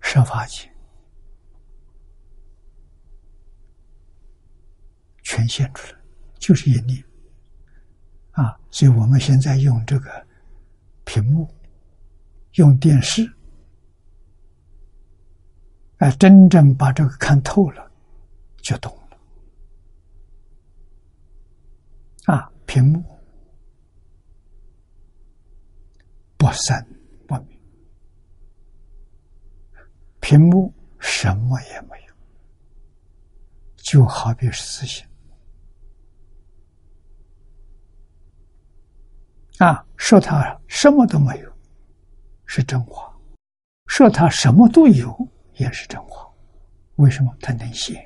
[0.00, 0.68] 设法界
[5.22, 6.00] 全现出来，
[6.40, 7.04] 就是一念
[8.32, 8.58] 啊！
[8.68, 10.26] 所以我们现在用这个
[11.04, 11.48] 屏幕，
[12.54, 13.24] 用电视，
[15.98, 17.92] 啊，真正把这个看透了，
[18.56, 18.92] 就懂。
[22.26, 23.04] 啊，屏幕
[26.36, 26.74] 不生
[27.26, 27.58] 不灭，
[30.20, 32.14] 屏幕什么也没有，
[33.76, 35.06] 就好比是自信。
[39.58, 41.52] 啊，说它什么都没有，
[42.46, 43.14] 是真话；
[43.86, 45.16] 说它什么都有，
[45.54, 46.28] 也是真话。
[46.96, 48.02] 为什么它能显？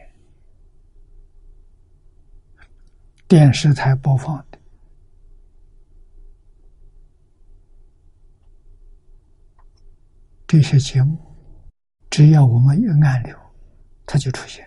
[3.29, 4.59] 电视台播放的
[10.47, 11.19] 这些节目，
[12.09, 13.37] 只要我们一按钮，
[14.07, 14.67] 它就出现。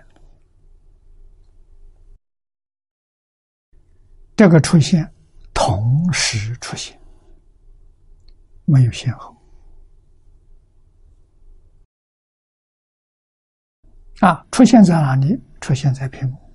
[4.36, 5.12] 这个出现
[5.56, 7.00] 同时出现，
[8.66, 9.36] 没有先后。
[14.20, 15.36] 啊，出现在哪里？
[15.62, 16.51] 出现在屏幕。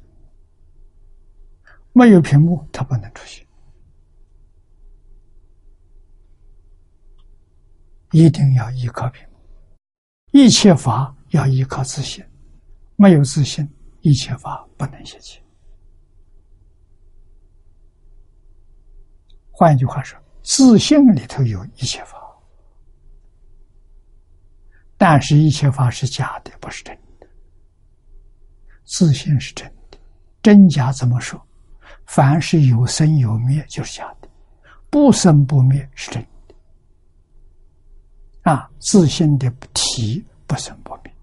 [1.96, 3.42] 没有屏幕，它不能出现。
[8.10, 9.38] 一定要依靠屏幕，
[10.32, 12.22] 一切法要依靠自信，
[12.96, 13.66] 没有自信，
[14.02, 15.40] 一切法不能现起。
[19.50, 22.18] 换一句话说，自信里头有一切法，
[24.98, 27.26] 但是一切法是假的，不是真的。
[28.84, 29.96] 自信是真的，
[30.42, 31.42] 真假怎么说？
[32.06, 34.28] 凡是有生有灭就是假的，
[34.88, 36.54] 不生不灭是真的。
[38.50, 41.14] 啊，自信的体不生不灭。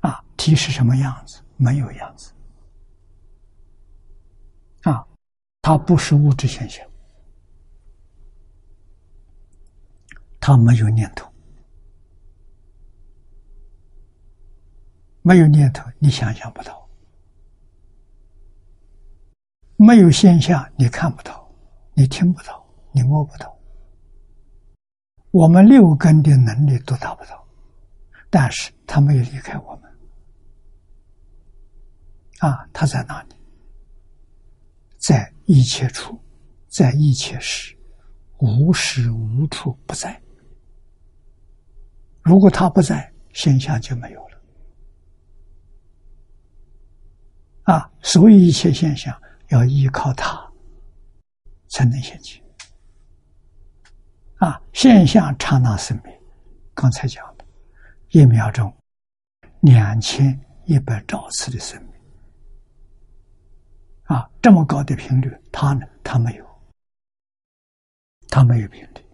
[0.00, 1.42] 啊，体是什么样子？
[1.56, 2.32] 没有样子。
[4.82, 5.04] 啊。
[5.64, 6.84] 它不是物质现象，
[10.40, 11.32] 它没有念头，
[15.22, 16.81] 没有念头，你想象不到；
[19.84, 21.50] 没有现象，你看不到，
[21.94, 23.52] 你听不到，你摸不到。
[25.30, 27.44] 我们六根的能力都达不到，
[28.30, 29.90] 但是它没有离开我们。
[32.38, 33.34] 啊，它在哪里？
[34.98, 35.30] 在。
[35.46, 36.16] 一切处，
[36.68, 37.76] 在一切时，
[38.38, 40.22] 无时无处不在。
[42.22, 44.40] 如果他不在，现象就没有了。
[47.64, 49.20] 啊，所以一切现象
[49.52, 50.50] 要依靠他
[51.70, 52.42] 才能现起。
[54.38, 56.20] 啊，现象刹那生灭，
[56.74, 57.44] 刚才讲的，
[58.10, 58.74] 一秒钟
[59.60, 61.92] 两千一百兆次的生命。
[64.04, 65.86] 啊，这么高的频率，他呢？
[66.02, 66.46] 他没有，
[68.28, 69.06] 他没有频率。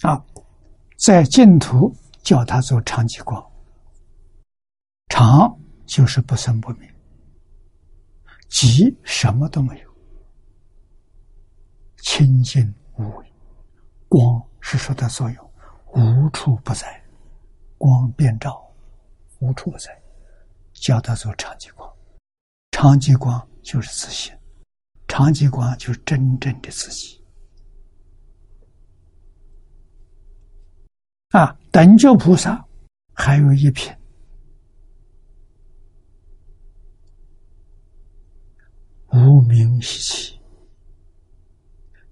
[0.00, 0.24] 啊，
[0.98, 3.40] 在净土叫他做长极光，
[5.08, 6.92] 长就是不生不灭，
[8.48, 9.90] 极什么都没有，
[11.98, 13.32] 清净无为，
[14.08, 15.52] 光是说的作用，
[15.94, 17.02] 无处不在，
[17.76, 18.64] 光遍照，
[19.40, 19.90] 无处不在，
[20.72, 21.92] 叫他做长极光。
[22.70, 24.32] 长极光就是自信，
[25.08, 27.22] 长极光就是真正的自己。
[31.30, 32.64] 啊，等觉菩萨
[33.12, 33.92] 还有一品，
[39.16, 40.38] 无名习气，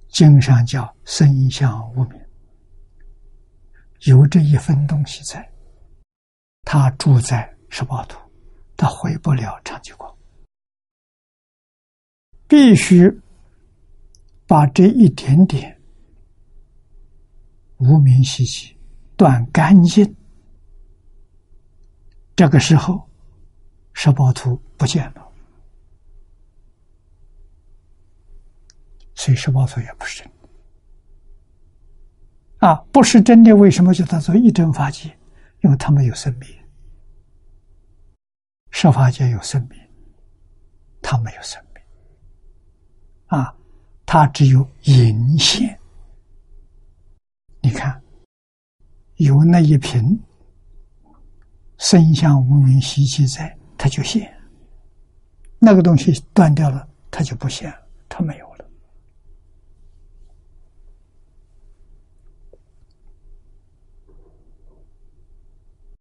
[0.08, 2.18] 经上叫身相无名，
[4.06, 5.46] 有这一分东西在，
[6.62, 8.18] 他住在十八土，
[8.74, 10.10] 他回不了长极光。
[12.48, 13.10] 必须
[14.46, 15.78] 把这一点点
[17.76, 18.74] 无名习气
[19.14, 20.16] 断干净。
[22.34, 23.06] 这个时候，
[23.92, 25.23] 十八图不见了，
[29.24, 30.34] 所以十宝图也不是真的。
[32.66, 35.08] 啊，不是真的，为什么叫他做一真法界？
[35.62, 36.46] 因为他没有生命，
[38.70, 39.80] 十法界有生命，
[41.00, 41.82] 他没有生命。
[43.28, 43.56] 啊，
[44.04, 45.80] 他只有隐现。
[47.62, 47.98] 你看，
[49.16, 50.20] 有那一瓶
[51.78, 54.22] 身相无名习气在，它就现；
[55.58, 57.76] 那个东西断掉了，它就不现了，
[58.06, 58.54] 它没有了。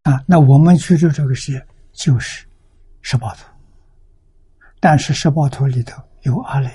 [0.04, 2.46] 啊，那我们居住这个世界就是
[3.02, 3.46] 十八图，
[4.80, 6.74] 但是十八图里头有阿赖。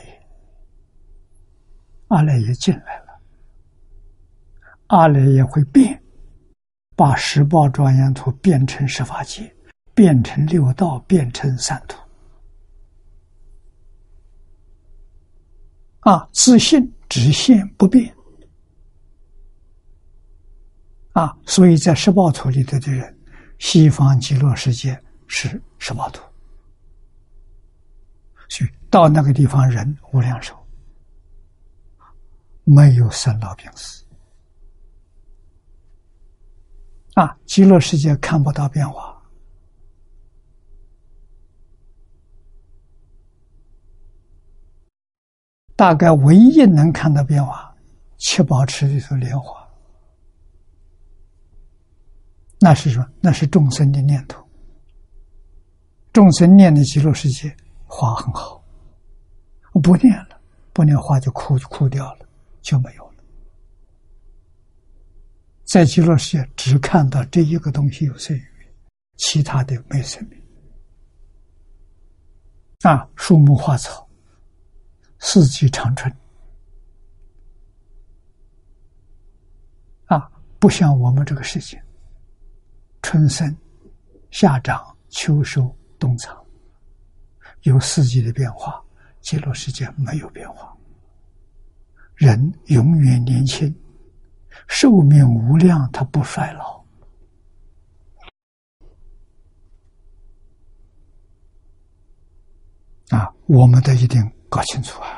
[2.09, 3.21] 阿赖耶进来了，
[4.87, 6.03] 阿赖耶会变，
[6.97, 9.55] 把十八庄严土变成十法界，
[9.93, 11.99] 变成六道，变成三土。
[16.01, 18.11] 啊，自信直线不变。
[21.13, 23.18] 啊，所以在十报土里头的人，
[23.59, 26.23] 西方极乐世界是十报土，
[28.49, 30.55] 所以到那个地方人无量寿。
[32.65, 34.05] 没有生老病死
[37.15, 37.35] 啊！
[37.47, 39.19] 极乐世界看不到变化，
[45.75, 47.75] 大概唯一能看到变化，
[48.19, 49.58] 七宝池里头莲花，
[52.61, 53.07] 那是什么？
[53.21, 54.45] 那是众生的念头。
[56.13, 57.57] 众生念的极乐世界
[57.87, 58.63] 花很好，
[59.73, 60.41] 我不念了，
[60.73, 62.29] 不念花就枯枯掉了。
[62.61, 63.15] 就没有了。
[65.65, 68.45] 在极乐世界，只看到这一个东西有生命，
[69.17, 70.39] 其他的没生命。
[72.83, 74.07] 啊，树木花草，
[75.19, 76.15] 四季长春。
[80.07, 81.83] 啊，不像我们这个世界，
[83.03, 83.57] 春生、
[84.31, 86.37] 夏长、秋收、冬藏，
[87.63, 88.83] 有四季的变化。
[89.21, 90.75] 极乐世界没有变化，
[92.15, 93.75] 人永远年轻，
[94.69, 96.83] 寿命无量，他不衰老。
[103.11, 105.17] 啊，我们都一定搞清楚啊！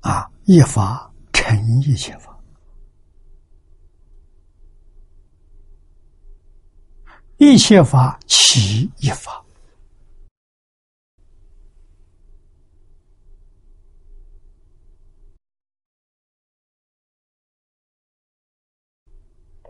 [0.00, 2.38] 啊，一法成一切法，
[7.38, 9.42] 一切法起一法。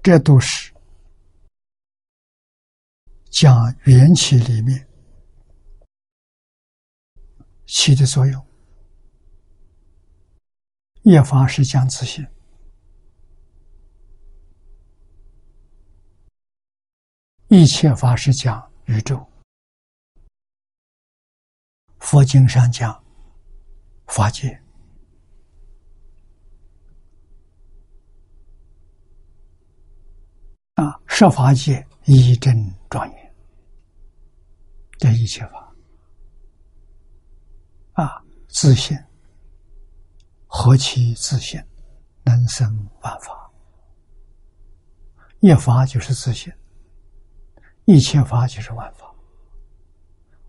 [0.02, 0.74] 这都是
[3.30, 4.86] 讲缘起里面
[7.64, 8.53] 起的作用。
[11.04, 12.26] 业法是讲自性，
[17.48, 19.22] 一切法是讲宇宙。
[21.98, 23.04] 佛经上讲
[24.06, 24.58] 法界。
[30.76, 32.56] 啊，设法界一真
[32.88, 33.34] 庄严，
[34.98, 35.74] 这一切法
[37.92, 38.98] 啊，自信
[40.56, 41.60] 何其自信，
[42.22, 43.50] 能生万法。
[45.40, 46.50] 一法就是自信，
[47.86, 49.12] 一切法就是万法，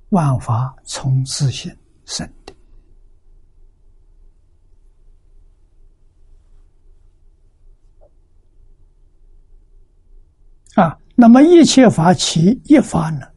[0.09, 1.75] 万法从自信
[2.05, 2.55] 生的。
[10.75, 13.27] 啊，那么一切法起一法呢？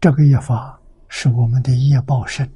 [0.00, 2.50] 这个一法是我们的业报身，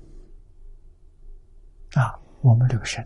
[2.44, 3.02] 我们这个身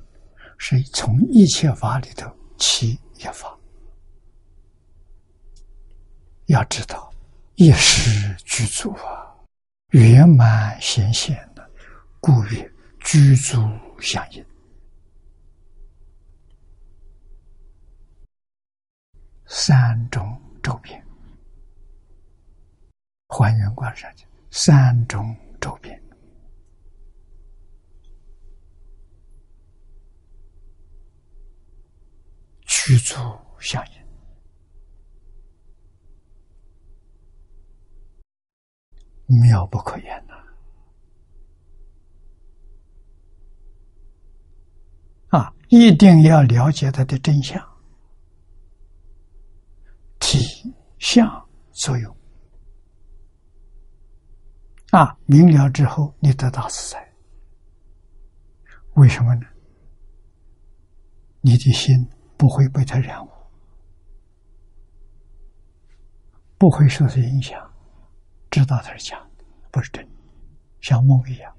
[0.58, 2.28] 是从一切法里头
[2.58, 3.56] 起一法。
[6.46, 7.08] 要知道，
[7.54, 9.32] 一时居住啊，
[9.90, 11.70] 圆满显现的，
[12.18, 13.58] 故曰居住
[14.00, 14.44] 相应。
[19.46, 21.00] 三种周边，
[23.28, 24.26] 还原观上去。
[24.50, 26.02] 三种周边，
[32.80, 33.14] 居住
[33.58, 33.84] 相
[39.28, 40.34] 应，妙不可言呐！
[45.36, 47.60] 啊，一定要了解它的真相。
[50.20, 52.16] 体相作用
[54.92, 57.12] 啊，明了之后，你得到自在。
[58.94, 59.46] 为什么呢？
[61.40, 63.28] 你的心不会被它染污，
[66.56, 67.60] 不会受它影响，
[68.50, 70.08] 知道它是假的，不是真，
[70.80, 71.54] 像梦一样，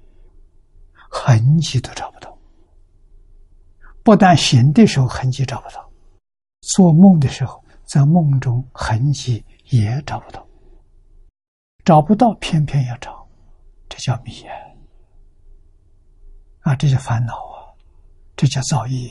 [1.08, 2.36] 痕迹都找不到。
[4.02, 5.88] 不但醒的时候痕迹找不到，
[6.62, 7.62] 做梦的时候。
[7.90, 10.46] 在梦中痕迹也找不到，
[11.84, 13.28] 找不到，偏偏要找，
[13.88, 14.54] 这叫迷啊！
[16.60, 17.66] 啊，这叫烦恼啊，
[18.36, 19.08] 这叫造业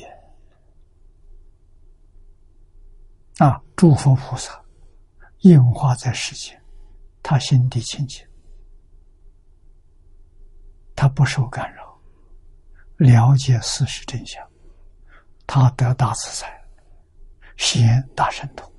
[3.40, 3.62] 啊！
[3.76, 4.62] 诸佛菩萨
[5.40, 6.62] 应化在世间，
[7.24, 8.28] 他心地清净，
[10.94, 11.98] 他不受干扰，
[12.98, 14.46] 了解事实真相，
[15.48, 16.60] 他得大自在。
[17.56, 18.70] 显大神通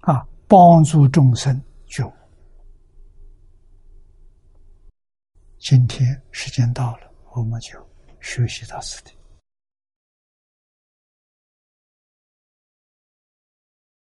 [0.00, 2.12] 啊，帮助众生觉悟。
[5.58, 7.78] 今天时间到了，我们就
[8.20, 9.12] 学习到此地。